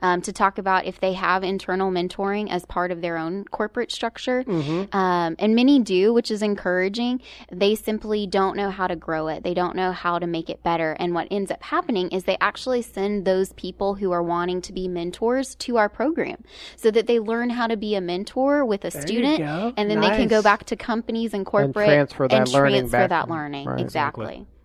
um, 0.00 0.20
to 0.22 0.32
talk 0.32 0.58
about 0.58 0.84
if 0.86 1.00
they 1.00 1.12
have 1.14 1.42
internal 1.44 1.90
mentoring 1.90 2.50
as 2.50 2.64
part 2.66 2.90
of 2.90 3.00
their 3.00 3.16
own 3.16 3.44
corporate 3.46 3.92
structure, 3.92 4.44
um, 4.92 5.36
and 5.38 5.54
many 5.54 5.78
do, 5.80 6.12
which 6.12 6.30
is 6.30 6.42
encouraging. 6.42 7.20
They 7.52 7.74
simply 7.74 8.26
don't 8.26 8.56
know 8.56 8.70
how 8.70 8.86
to 8.86 8.96
grow 8.96 9.28
it. 9.28 9.42
They 9.42 9.54
don't 9.54 9.76
know 9.76 9.92
how 9.92 10.18
to 10.18 10.26
make 10.26 10.50
it 10.50 10.62
better. 10.62 10.92
And 10.98 11.14
what 11.14 11.28
ends 11.30 11.50
up 11.50 11.62
happening 11.62 12.08
is 12.10 12.24
they 12.24 12.38
actually 12.40 12.82
send 12.82 13.24
those 13.24 13.52
people 13.54 13.94
who 13.94 14.10
are 14.12 14.22
wanting 14.22 14.60
to 14.62 14.72
be 14.72 14.88
mentors 14.88 15.54
to 15.56 15.76
our 15.76 15.88
program 15.88 16.44
so 16.76 16.90
that 16.90 17.06
they 17.06 17.18
learn 17.18 17.50
how 17.50 17.66
to 17.66 17.76
be 17.76 17.94
a 17.94 18.00
mentor 18.00 18.64
with 18.64 18.84
a 18.84 18.90
you 18.90 19.00
student 19.00 19.38
and 19.76 19.90
then 19.90 20.00
they 20.00 20.08
can 20.10 20.28
go 20.28 20.42
back 20.42 20.64
to 20.64 20.76
companies 20.76 21.34
and 21.34 21.46
corporate 21.46 21.86
transfer 21.86 22.28
that 22.28 22.42
and 22.42 22.48
learning 22.48 22.88
transfer 22.88 23.08
that 23.08 23.28
learning. 23.28 23.66
Right. 23.66 23.80
exactly. 23.80 24.36
Yeah. 24.38 24.57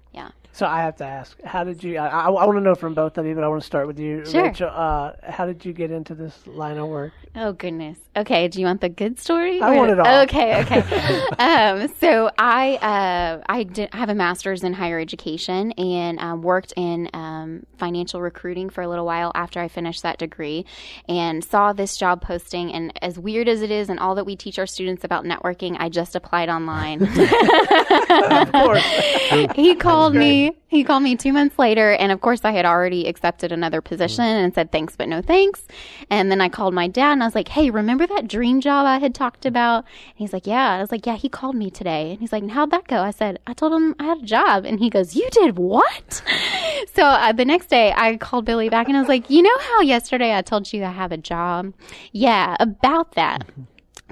So. 0.53 0.65
I 0.65 0.81
have 0.81 0.95
to 0.97 1.05
ask, 1.05 1.39
how 1.43 1.63
did 1.65 1.83
you? 1.83 1.97
I, 1.97 2.07
I, 2.07 2.25
I 2.27 2.45
want 2.45 2.55
to 2.57 2.61
know 2.61 2.75
from 2.75 2.93
both 2.93 3.17
of 3.17 3.25
you, 3.25 3.35
but 3.35 3.43
I 3.43 3.47
want 3.49 3.61
to 3.61 3.65
start 3.65 3.85
with 3.87 3.99
you, 3.99 4.25
Sure. 4.25 4.43
Rachel. 4.43 4.69
Uh, 4.73 5.11
how 5.23 5.45
did 5.45 5.65
you 5.65 5.73
get 5.73 5.91
into 5.91 6.15
this 6.15 6.47
line 6.47 6.77
of 6.77 6.87
work? 6.87 7.11
Oh 7.35 7.51
goodness. 7.53 7.97
Okay. 8.15 8.47
Do 8.47 8.59
you 8.59 8.65
want 8.65 8.81
the 8.81 8.89
good 8.89 9.19
story? 9.19 9.59
I 9.61 9.75
want 9.75 9.91
it 9.91 9.99
all. 9.99 10.21
Okay. 10.23 10.61
Okay. 10.61 10.81
um, 11.39 11.87
so 11.99 12.29
I 12.37 12.75
uh, 12.75 13.43
I 13.47 13.63
did 13.63 13.89
I 13.91 13.97
have 13.97 14.09
a 14.09 14.15
master's 14.15 14.63
in 14.63 14.73
higher 14.73 14.99
education 14.99 15.71
and 15.73 16.19
um, 16.19 16.41
worked 16.43 16.73
in 16.75 17.09
um, 17.13 17.65
financial 17.77 18.21
recruiting 18.21 18.69
for 18.69 18.81
a 18.81 18.87
little 18.87 19.05
while 19.05 19.31
after 19.33 19.59
I 19.59 19.67
finished 19.67 20.03
that 20.03 20.19
degree, 20.19 20.65
and 21.09 21.43
saw 21.43 21.73
this 21.73 21.97
job 21.97 22.21
posting. 22.21 22.71
And 22.71 22.93
as 23.01 23.17
weird 23.17 23.49
as 23.49 23.61
it 23.61 23.71
is, 23.71 23.89
and 23.89 23.99
all 23.99 24.15
that 24.15 24.25
we 24.25 24.35
teach 24.35 24.59
our 24.59 24.67
students 24.67 25.03
about 25.03 25.25
networking, 25.25 25.75
I 25.79 25.89
just 25.89 26.15
applied 26.15 26.49
online. 26.49 27.01
of 27.03 28.51
course. 28.51 28.85
he 29.55 29.75
called 29.75 30.13
me. 30.13 30.55
He 30.73 30.83
called 30.83 31.03
me 31.03 31.15
two 31.15 31.33
months 31.33 31.59
later, 31.59 31.91
and 31.91 32.11
of 32.11 32.19
course, 32.19 32.43
I 32.43 32.51
had 32.51 32.65
already 32.65 33.05
accepted 33.07 33.51
another 33.51 33.79
position 33.79 34.25
and 34.25 34.55
said 34.55 34.71
thanks, 34.71 34.95
but 34.95 35.07
no 35.07 35.21
thanks. 35.21 35.67
And 36.09 36.31
then 36.31 36.41
I 36.41 36.49
called 36.49 36.73
my 36.73 36.87
dad, 36.87 37.11
and 37.11 37.21
I 37.21 37.27
was 37.27 37.35
like, 37.35 37.49
"Hey, 37.49 37.69
remember 37.69 38.07
that 38.07 38.27
dream 38.27 38.59
job 38.59 38.87
I 38.87 38.97
had 38.97 39.13
talked 39.13 39.45
about?" 39.45 39.83
And 39.83 40.15
he's 40.15 40.33
like, 40.33 40.47
"Yeah." 40.47 40.71
I 40.71 40.81
was 40.81 40.91
like, 40.91 41.05
"Yeah." 41.05 41.15
He 41.15 41.29
called 41.29 41.55
me 41.55 41.69
today, 41.69 42.09
and 42.09 42.19
he's 42.19 42.31
like, 42.31 42.49
"How'd 42.49 42.71
that 42.71 42.87
go?" 42.87 43.03
I 43.03 43.11
said, 43.11 43.37
"I 43.45 43.53
told 43.53 43.71
him 43.71 43.93
I 43.99 44.05
had 44.05 44.23
a 44.23 44.25
job," 44.25 44.65
and 44.65 44.79
he 44.79 44.89
goes, 44.89 45.15
"You 45.15 45.29
did 45.31 45.59
what?" 45.59 46.23
so 46.95 47.03
uh, 47.03 47.31
the 47.33 47.45
next 47.45 47.67
day, 47.67 47.93
I 47.95 48.17
called 48.17 48.45
Billy 48.45 48.69
back, 48.69 48.87
and 48.87 48.97
I 48.97 48.99
was 48.99 49.09
like, 49.09 49.29
"You 49.29 49.43
know 49.43 49.59
how 49.59 49.81
yesterday 49.81 50.35
I 50.35 50.41
told 50.41 50.73
you 50.73 50.83
I 50.83 50.91
have 50.91 51.11
a 51.11 51.17
job? 51.17 51.71
Yeah, 52.13 52.57
about 52.59 53.11
that." 53.11 53.45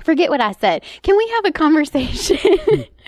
forget 0.03 0.29
what 0.29 0.41
I 0.41 0.53
said. 0.53 0.83
Can 1.03 1.17
we 1.17 1.27
have 1.35 1.45
a 1.45 1.51
conversation? 1.51 2.37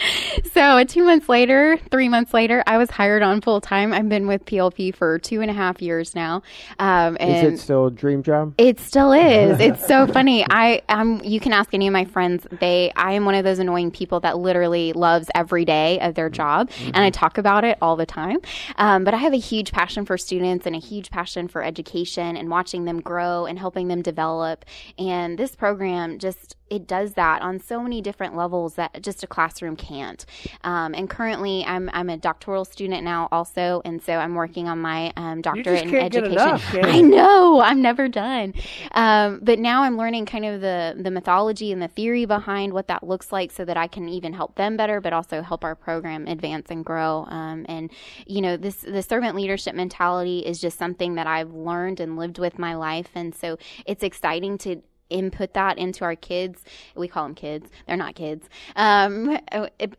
so, 0.54 0.84
two 0.84 1.04
months 1.04 1.30
later, 1.30 1.78
three 1.92 2.10
months 2.10 2.34
later, 2.34 2.64
I 2.68 2.78
was 2.78 2.90
hired 2.90 3.22
on 3.22 3.42
full 3.42 3.62
time. 3.62 3.94
I've 3.94 4.10
been 4.10 4.28
with 4.28 4.46
PLP 4.46 4.96
for 4.96 5.20
two 5.20 5.42
and 5.42 5.50
a 5.50 5.54
half 5.54 5.82
years 5.82 6.16
now. 6.16 6.42
Um, 6.80 7.18
and 7.20 7.48
Is 7.48 7.60
it 7.60 7.64
still 7.64 7.88
a 7.88 7.92
dream 7.92 8.24
job? 8.24 8.54
it 8.58 8.80
still 8.80 9.12
is. 9.14 9.60
It's 9.64 9.86
so 9.88 10.08
funny. 10.08 10.46
I 10.50 10.82
um 10.90 11.22
you 11.24 11.40
can 11.40 11.54
ask 11.54 11.74
any 11.74 11.88
of 11.88 11.94
my 11.94 12.06
friends. 12.06 12.46
They 12.60 12.92
I 12.96 13.14
am 13.14 13.26
one 13.26 13.36
of 13.36 13.44
those 13.46 13.60
annoying 13.60 13.92
people 13.92 14.20
that 14.22 14.38
literally 14.38 14.94
loves 14.94 15.30
every 15.34 15.64
day 15.64 16.00
of 16.00 16.16
their 16.16 16.30
job, 16.30 16.70
and 16.86 16.98
I 16.98 17.10
talk 17.10 17.38
about 17.38 17.64
it 17.64 17.78
all 17.82 17.96
the 17.96 18.06
time. 18.06 18.40
Um, 18.78 19.04
but 19.04 19.14
I 19.14 19.18
have 19.18 19.34
a 19.34 19.40
huge 19.40 19.72
passion 19.72 20.06
for 20.06 20.18
students 20.18 20.66
and 20.66 20.76
a 20.76 20.80
huge 20.80 21.10
passion 21.12 21.48
for 21.48 21.64
education 21.64 22.36
and 22.36 22.50
watching 22.50 22.86
them 22.86 23.00
grow 23.00 23.46
and 23.46 23.58
helping 23.58 23.88
them 23.88 24.02
develop. 24.02 24.66
And 24.98 25.38
this 25.38 25.56
program 25.56 26.20
just 26.20 26.56
it 26.70 26.88
does 26.88 27.14
that 27.14 27.42
on 27.44 27.60
so 27.60 27.82
many 27.82 28.02
different 28.02 28.36
levels 28.36 28.76
that 28.76 29.02
just 29.04 29.24
a 29.24 29.28
classroom 29.28 29.76
can't. 29.84 30.26
Um, 30.64 30.94
and 30.94 31.10
currently, 31.10 31.64
I'm 31.66 31.90
I'm 31.94 32.10
a 32.10 32.18
doctoral 32.18 32.66
student 32.66 33.04
now 33.04 33.28
also, 33.32 33.82
and 33.86 34.02
so 34.02 34.14
I'm 34.14 34.36
working 34.36 34.68
on 34.68 34.80
my 34.80 35.12
um, 35.18 35.42
doctorate 35.42 35.84
in 35.84 35.96
education. 35.96 36.32
enough, 36.32 36.76
I 36.82 37.02
know 37.02 37.62
I'm 37.62 37.82
never 37.82 38.08
done. 38.08 38.54
Um, 38.92 39.40
but 39.42 39.60
now 39.60 39.84
I'm 39.84 39.98
learning 39.98 40.26
kind 40.26 40.46
of 40.46 40.62
the 40.62 40.96
the 40.98 41.12
mythology 41.12 41.72
and 41.72 41.82
the 41.82 41.88
theory 41.88 42.26
behind 42.26 42.74
what 42.74 42.88
that 42.88 43.04
looks 43.04 43.32
like, 43.32 43.52
so 43.52 43.66
that 43.66 43.78
I 43.78 43.88
can 43.88 44.08
even 44.10 44.34
help 44.34 44.56
them 44.56 44.78
better, 44.78 45.02
but 45.02 45.14
also 45.14 45.42
help 45.42 45.64
our 45.64 45.76
program 45.76 46.28
advance 46.28 46.68
and 46.70 46.86
grow. 46.86 47.26
Um, 47.28 47.66
and 47.68 47.92
you 48.26 48.42
know, 48.42 48.58
this 48.58 48.78
the 48.78 49.02
servant 49.02 49.36
leadership 49.36 49.76
mentality 49.76 50.40
is 50.40 50.60
just 50.60 50.78
something 50.78 51.16
that 51.16 51.28
I've 51.28 51.52
learned 51.54 52.00
and 52.00 52.18
lived 52.18 52.40
with 52.40 52.58
my 52.58 52.76
life, 52.76 53.10
and 53.16 53.36
so 53.36 53.58
it's 53.86 54.04
exciting 54.04 54.58
to 54.60 54.82
input 55.10 55.54
that 55.54 55.78
into 55.78 56.04
our 56.04 56.16
kids. 56.16 56.64
We 56.96 57.08
call 57.08 57.24
them 57.24 57.36
kids. 57.36 57.70
They're 57.88 57.98
not 57.98 58.16
kids. 58.16 58.50
Um, 58.76 59.38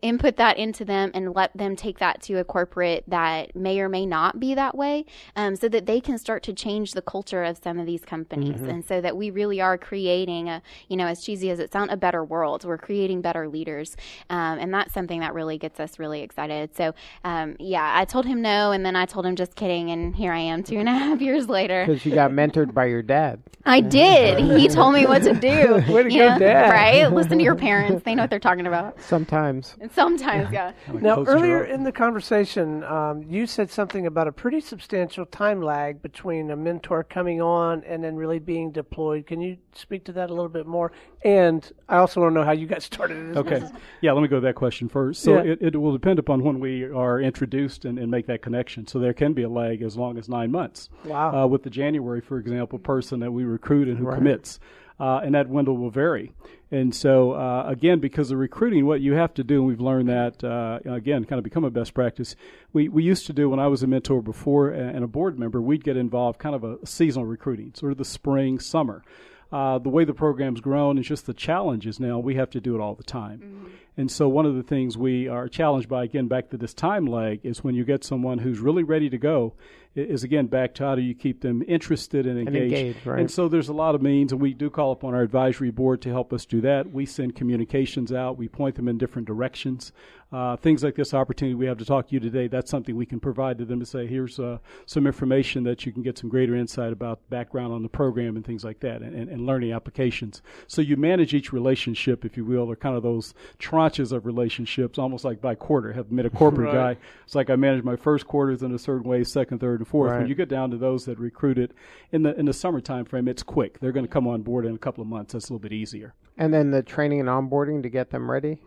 input 0.01 0.37
that 0.37 0.57
into 0.57 0.85
them 0.85 1.11
and 1.13 1.33
let 1.33 1.55
them 1.55 1.75
take 1.75 1.99
that 1.99 2.21
to 2.23 2.35
a 2.35 2.43
corporate 2.43 3.03
that 3.07 3.55
may 3.55 3.79
or 3.79 3.89
may 3.89 4.05
not 4.05 4.39
be 4.39 4.53
that 4.55 4.75
way, 4.75 5.05
um, 5.35 5.55
so 5.55 5.69
that 5.69 5.85
they 5.85 5.99
can 5.99 6.17
start 6.17 6.43
to 6.43 6.53
change 6.53 6.93
the 6.93 7.01
culture 7.01 7.43
of 7.43 7.57
some 7.63 7.79
of 7.79 7.85
these 7.85 8.03
companies, 8.03 8.61
and 8.61 8.85
so 8.85 9.01
that 9.01 9.15
we 9.15 9.29
really 9.29 9.61
are 9.61 9.77
creating 9.77 10.49
a, 10.49 10.61
you 10.87 10.97
know, 10.97 11.07
as 11.07 11.23
cheesy 11.23 11.49
as 11.49 11.59
it 11.59 11.71
sounds, 11.71 11.91
a 11.91 11.97
better 11.97 12.23
world. 12.23 12.63
We're 12.63 12.77
creating 12.77 13.21
better 13.21 13.47
leaders, 13.47 13.95
um, 14.29 14.59
and 14.59 14.73
that's 14.73 14.93
something 14.93 15.19
that 15.21 15.33
really 15.33 15.57
gets 15.57 15.79
us 15.79 15.99
really 15.99 16.21
excited. 16.21 16.75
So, 16.75 16.93
um, 17.23 17.55
yeah, 17.59 17.93
I 17.95 18.05
told 18.05 18.25
him 18.25 18.41
no, 18.41 18.71
and 18.71 18.85
then 18.85 18.95
I 18.95 19.05
told 19.05 19.25
him 19.25 19.35
just 19.35 19.55
kidding, 19.55 19.91
and 19.91 20.15
here 20.15 20.31
I 20.31 20.39
am, 20.39 20.63
two 20.63 20.77
and 20.77 20.89
a 20.89 20.93
half 20.93 21.21
years 21.27 21.47
later. 21.47 21.85
Because 21.85 22.05
you 22.05 22.13
got 22.13 22.31
mentored 22.31 22.73
by 22.73 22.85
your 22.85 23.01
dad. 23.01 23.41
I 23.65 23.81
did. 23.81 24.39
He 24.59 24.67
told 24.69 24.93
me 24.93 24.94
what 25.03 25.23
to 25.23 25.33
do. 25.33 25.83
Way 25.93 26.03
to 26.03 26.11
you 26.11 26.19
go, 26.19 26.29
know, 26.29 26.39
Dad. 26.39 26.69
Right? 26.69 27.11
Listen 27.11 27.37
to 27.37 27.43
your 27.43 27.55
parents. 27.55 28.03
They 28.03 28.15
know 28.15 28.23
what 28.23 28.29
they're 28.29 28.39
talking 28.39 28.67
about. 28.67 29.01
Sometimes. 29.01 29.75
And 29.81 29.91
sometimes, 29.91 30.51
yeah. 30.51 30.71
Now, 30.93 31.23
earlier 31.25 31.65
in 31.65 31.83
the 31.83 31.91
conversation, 31.91 32.83
um, 32.85 33.23
you 33.23 33.45
said 33.47 33.69
something 33.69 34.05
about 34.05 34.27
a 34.27 34.31
pretty 34.31 34.61
substantial 34.61 35.25
time 35.25 35.61
lag 35.61 36.01
between 36.01 36.51
a 36.51 36.55
mentor 36.55 37.03
coming 37.03 37.41
on 37.41 37.83
and 37.83 38.03
then 38.03 38.15
really 38.15 38.39
being 38.39 38.71
deployed. 38.71 39.27
Can 39.27 39.41
you 39.41 39.57
speak 39.73 40.05
to 40.05 40.13
that 40.13 40.29
a 40.29 40.33
little 40.33 40.49
bit 40.49 40.65
more? 40.67 40.91
And 41.23 41.69
I 41.89 41.97
also 41.97 42.21
want 42.21 42.33
to 42.33 42.39
know 42.39 42.45
how 42.45 42.51
you 42.53 42.67
got 42.67 42.81
started. 42.81 43.35
Okay. 43.35 43.49
business. 43.61 43.71
Yeah, 44.01 44.11
let 44.13 44.21
me 44.21 44.27
go 44.27 44.37
to 44.37 44.45
that 44.45 44.55
question 44.55 44.87
first. 44.87 45.21
So 45.21 45.35
Yeah. 45.43 45.53
it, 45.53 45.59
it 45.61 45.77
will 45.77 45.91
depend 45.93 46.19
upon 46.19 46.43
when 46.43 46.59
we 46.59 46.83
are 46.83 47.19
introduced 47.19 47.83
and, 47.85 47.97
and 47.97 48.11
make 48.11 48.27
that 48.27 48.41
connection. 48.41 48.85
So 48.87 48.99
there 48.99 49.13
can 49.13 49.33
be 49.33 49.43
a 49.43 49.49
lag 49.49 49.81
as 49.81 49.97
long 49.97 50.17
as 50.17 50.29
nine 50.29 50.51
months. 50.51 50.89
Wow. 51.03 51.43
Uh, 51.43 51.47
with 51.47 51.63
the 51.63 51.69
January, 51.71 52.21
for 52.21 52.37
example, 52.37 52.77
person 52.77 53.19
that 53.21 53.31
we 53.31 53.43
recruit 53.43 53.87
and 53.87 53.97
who 53.97 54.11
commits. 54.13 54.59
Uh, 54.97 55.19
and 55.23 55.35
that 55.35 55.49
window 55.49 55.73
will 55.73 55.89
vary. 55.89 56.31
And 56.71 56.95
so, 56.95 57.33
uh, 57.33 57.65
again, 57.67 57.99
because 57.99 58.31
of 58.31 58.37
recruiting, 58.37 58.85
what 58.85 59.01
you 59.01 59.13
have 59.13 59.33
to 59.35 59.43
do, 59.43 59.59
and 59.59 59.67
we've 59.67 59.81
learned 59.81 60.07
that, 60.09 60.43
uh, 60.43 60.79
again, 60.89 61.25
kind 61.25 61.37
of 61.37 61.43
become 61.43 61.65
a 61.65 61.69
best 61.69 61.93
practice. 61.93 62.35
We, 62.71 62.87
we 62.87 63.03
used 63.03 63.25
to 63.27 63.33
do, 63.33 63.49
when 63.49 63.59
I 63.59 63.67
was 63.67 63.83
a 63.83 63.87
mentor 63.87 64.21
before 64.21 64.69
and 64.69 65.03
a 65.03 65.07
board 65.07 65.37
member, 65.37 65.61
we'd 65.61 65.83
get 65.83 65.97
involved 65.97 66.39
kind 66.39 66.55
of 66.55 66.63
a 66.63 66.77
seasonal 66.85 67.25
recruiting, 67.25 67.73
sort 67.75 67.91
of 67.91 67.97
the 67.97 68.05
spring, 68.05 68.59
summer. 68.59 69.03
Uh, 69.51 69.77
the 69.77 69.89
way 69.89 70.03
the 70.03 70.13
program's 70.13 70.59
grown 70.59 70.97
is 70.97 71.07
just 71.07 71.27
the 71.27 71.33
challenges 71.33 71.99
now. 71.99 72.19
We 72.19 72.35
have 72.35 72.49
to 72.51 72.59
do 72.59 72.75
it 72.75 72.81
all 72.81 72.95
the 72.95 73.03
time. 73.03 73.69
And 73.95 74.11
so, 74.11 74.27
one 74.27 74.45
of 74.45 74.55
the 74.55 74.63
things 74.63 74.97
we 74.97 75.27
are 75.27 75.47
challenged 75.47 75.87
by, 75.87 76.03
again, 76.03 76.27
back 76.27 76.49
to 76.49 76.57
this 76.57 76.73
time 76.73 77.05
lag, 77.05 77.39
is 77.43 77.63
when 77.63 77.75
you 77.75 77.85
get 77.85 78.03
someone 78.03 78.39
who's 78.39 78.59
really 78.59 78.83
ready 78.83 79.09
to 79.09 79.17
go, 79.17 79.53
is 79.95 80.23
again 80.23 80.47
back 80.47 80.73
to 80.75 80.83
how 80.83 80.95
do 80.95 81.01
you 81.01 81.15
keep 81.15 81.41
them 81.41 81.63
interested 81.67 82.25
and 82.27 82.37
engaged. 82.39 82.73
engaged, 82.73 83.05
right. 83.07 83.19
And 83.19 83.31
so, 83.31 83.47
there's 83.47 83.69
a 83.69 83.73
lot 83.73 83.95
of 83.95 84.01
means, 84.01 84.31
and 84.31 84.41
we 84.41 84.53
do 84.53 84.69
call 84.69 84.91
upon 84.91 85.13
our 85.13 85.21
advisory 85.21 85.71
board 85.71 86.01
to 86.03 86.09
help 86.09 86.33
us 86.33 86.45
do 86.45 86.61
that. 86.61 86.91
We 86.91 87.05
send 87.05 87.35
communications 87.35 88.11
out, 88.11 88.37
we 88.37 88.47
point 88.47 88.75
them 88.75 88.87
in 88.87 88.97
different 88.97 89.27
directions. 89.27 89.91
Uh, 90.31 90.57
things 90.57 90.83
like 90.83 90.95
this 90.95 91.13
opportunity 91.13 91.53
we 91.53 91.67
have 91.67 91.77
to 91.77 91.85
talk 91.85 92.07
to 92.07 92.13
you 92.13 92.19
today, 92.19 92.47
that's 92.47 92.69
something 92.69 92.95
we 92.95 93.05
can 93.05 93.19
provide 93.19 93.57
to 93.57 93.63
them 93.63 93.79
to 93.79 93.85
say, 93.85 94.05
here's 94.07 94.37
uh, 94.39 94.57
some 94.85 95.05
information 95.07 95.63
that 95.63 95.85
you 95.85 95.93
can 95.93 96.01
get 96.01 96.17
some 96.17 96.29
greater 96.29 96.55
insight 96.55 96.91
about 96.91 97.21
background 97.29 97.71
on 97.71 97.83
the 97.83 97.87
program 97.87 98.35
and 98.35 98.43
things 98.45 98.63
like 98.65 98.79
that, 98.81 99.01
and, 99.01 99.15
and, 99.15 99.29
and 99.29 99.45
learning 99.45 99.71
applications. 99.71 100.41
So 100.67 100.81
you 100.81 100.97
manage 100.97 101.33
each 101.33 101.53
relationship, 101.53 102.25
if 102.25 102.35
you 102.35 102.43
will, 102.43 102.69
or 102.69 102.75
kind 102.75 102.97
of 102.97 103.03
those 103.03 103.33
tranches 103.59 104.11
of 104.11 104.25
relationships, 104.25 104.97
almost 104.97 105.23
like 105.23 105.39
by 105.41 105.55
quarter. 105.55 105.93
Have 105.93 106.11
met 106.11 106.25
a 106.25 106.29
corporate 106.31 106.67
Right. 106.73 106.97
guy. 106.97 107.01
It's 107.23 107.35
like 107.35 107.49
I 107.49 107.55
manage 107.55 107.83
my 107.83 107.95
first 107.95 108.27
quarters 108.27 108.63
in 108.63 108.73
a 108.73 108.79
certain 108.79 109.07
way, 109.07 109.23
second, 109.23 109.59
third, 109.59 109.79
and 109.85 109.91
fourth. 109.91 110.11
When 110.17 110.27
you 110.27 110.35
get 110.35 110.49
down 110.49 110.71
to 110.71 110.77
those 110.77 111.05
that 111.05 111.19
recruited 111.19 111.73
in 112.11 112.23
the 112.23 112.37
in 112.37 112.45
the 112.45 112.53
summer 112.53 112.81
time 112.81 113.05
frame, 113.05 113.27
it's 113.27 113.43
quick. 113.43 113.79
They're 113.79 113.91
going 113.91 114.05
to 114.05 114.11
come 114.11 114.27
on 114.27 114.41
board 114.41 114.65
in 114.65 114.75
a 114.75 114.79
couple 114.79 115.01
of 115.01 115.07
months. 115.07 115.33
That's 115.33 115.49
a 115.49 115.53
little 115.53 115.59
bit 115.61 115.73
easier. 115.73 116.13
And 116.37 116.53
then 116.53 116.71
the 116.71 116.83
training 116.83 117.19
and 117.21 117.29
onboarding 117.29 117.83
to 117.83 117.89
get 117.89 118.09
them 118.09 118.29
ready. 118.29 118.57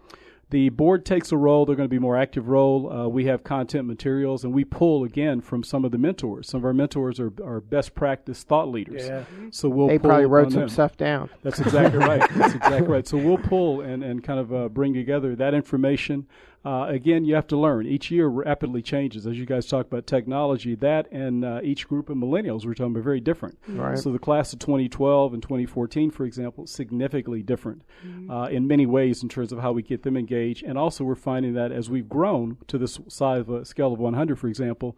The 0.50 0.70
board 0.70 1.04
takes 1.04 1.30
a 1.30 1.36
role. 1.36 1.66
They're 1.66 1.76
going 1.76 1.90
to 1.90 1.94
be 1.94 1.98
more 1.98 2.16
active 2.16 2.48
role. 2.48 2.90
Uh, 2.90 3.06
we 3.06 3.26
have 3.26 3.44
content 3.44 3.86
materials, 3.86 4.44
and 4.44 4.54
we 4.54 4.64
pull 4.64 5.04
again 5.04 5.42
from 5.42 5.62
some 5.62 5.84
of 5.84 5.90
the 5.92 5.98
mentors. 5.98 6.48
Some 6.48 6.60
of 6.60 6.64
our 6.64 6.72
mentors 6.72 7.20
are, 7.20 7.30
are 7.44 7.60
best 7.60 7.94
practice 7.94 8.44
thought 8.44 8.68
leaders. 8.70 9.06
Yeah. 9.06 9.24
So 9.50 9.68
we'll 9.68 9.88
They 9.88 9.98
pull 9.98 10.08
probably 10.08 10.24
wrote 10.24 10.52
some 10.52 10.60
them. 10.60 10.68
stuff 10.70 10.96
down. 10.96 11.28
That's 11.42 11.60
exactly 11.60 11.98
right. 11.98 12.26
That's 12.34 12.54
exactly 12.62 12.88
right. 12.88 13.06
So 13.06 13.18
we'll 13.18 13.36
pull 13.36 13.82
and, 13.82 14.02
and 14.02 14.24
kind 14.24 14.40
of 14.40 14.54
uh, 14.54 14.68
bring 14.70 14.94
together 14.94 15.36
that 15.36 15.52
information. 15.52 16.26
Uh, 16.64 16.86
again, 16.88 17.24
you 17.24 17.34
have 17.34 17.46
to 17.46 17.56
learn. 17.56 17.86
Each 17.86 18.10
year 18.10 18.26
rapidly 18.26 18.82
changes. 18.82 19.26
As 19.26 19.38
you 19.38 19.46
guys 19.46 19.66
talk 19.66 19.86
about 19.86 20.06
technology, 20.06 20.74
that 20.76 21.10
and 21.12 21.44
uh, 21.44 21.60
each 21.62 21.88
group 21.88 22.10
of 22.10 22.16
millennials 22.16 22.66
we're 22.66 22.74
talking 22.74 22.92
about 22.92 23.04
very 23.04 23.20
different. 23.20 23.58
Right. 23.68 23.98
So 23.98 24.10
the 24.12 24.18
class 24.18 24.52
of 24.52 24.58
2012 24.58 25.34
and 25.34 25.42
2014, 25.42 26.10
for 26.10 26.24
example, 26.24 26.66
significantly 26.66 27.42
different 27.42 27.82
uh, 28.28 28.48
in 28.50 28.66
many 28.66 28.86
ways 28.86 29.22
in 29.22 29.28
terms 29.28 29.52
of 29.52 29.60
how 29.60 29.72
we 29.72 29.82
get 29.82 30.02
them 30.02 30.16
engaged. 30.16 30.64
And 30.64 30.76
also, 30.76 31.04
we're 31.04 31.14
finding 31.14 31.54
that 31.54 31.72
as 31.72 31.88
we've 31.88 32.08
grown 32.08 32.58
to 32.66 32.76
this 32.76 32.98
size 33.08 33.40
of 33.40 33.50
a 33.50 33.64
scale 33.64 33.92
of 33.92 34.00
100, 34.00 34.38
for 34.38 34.48
example, 34.48 34.96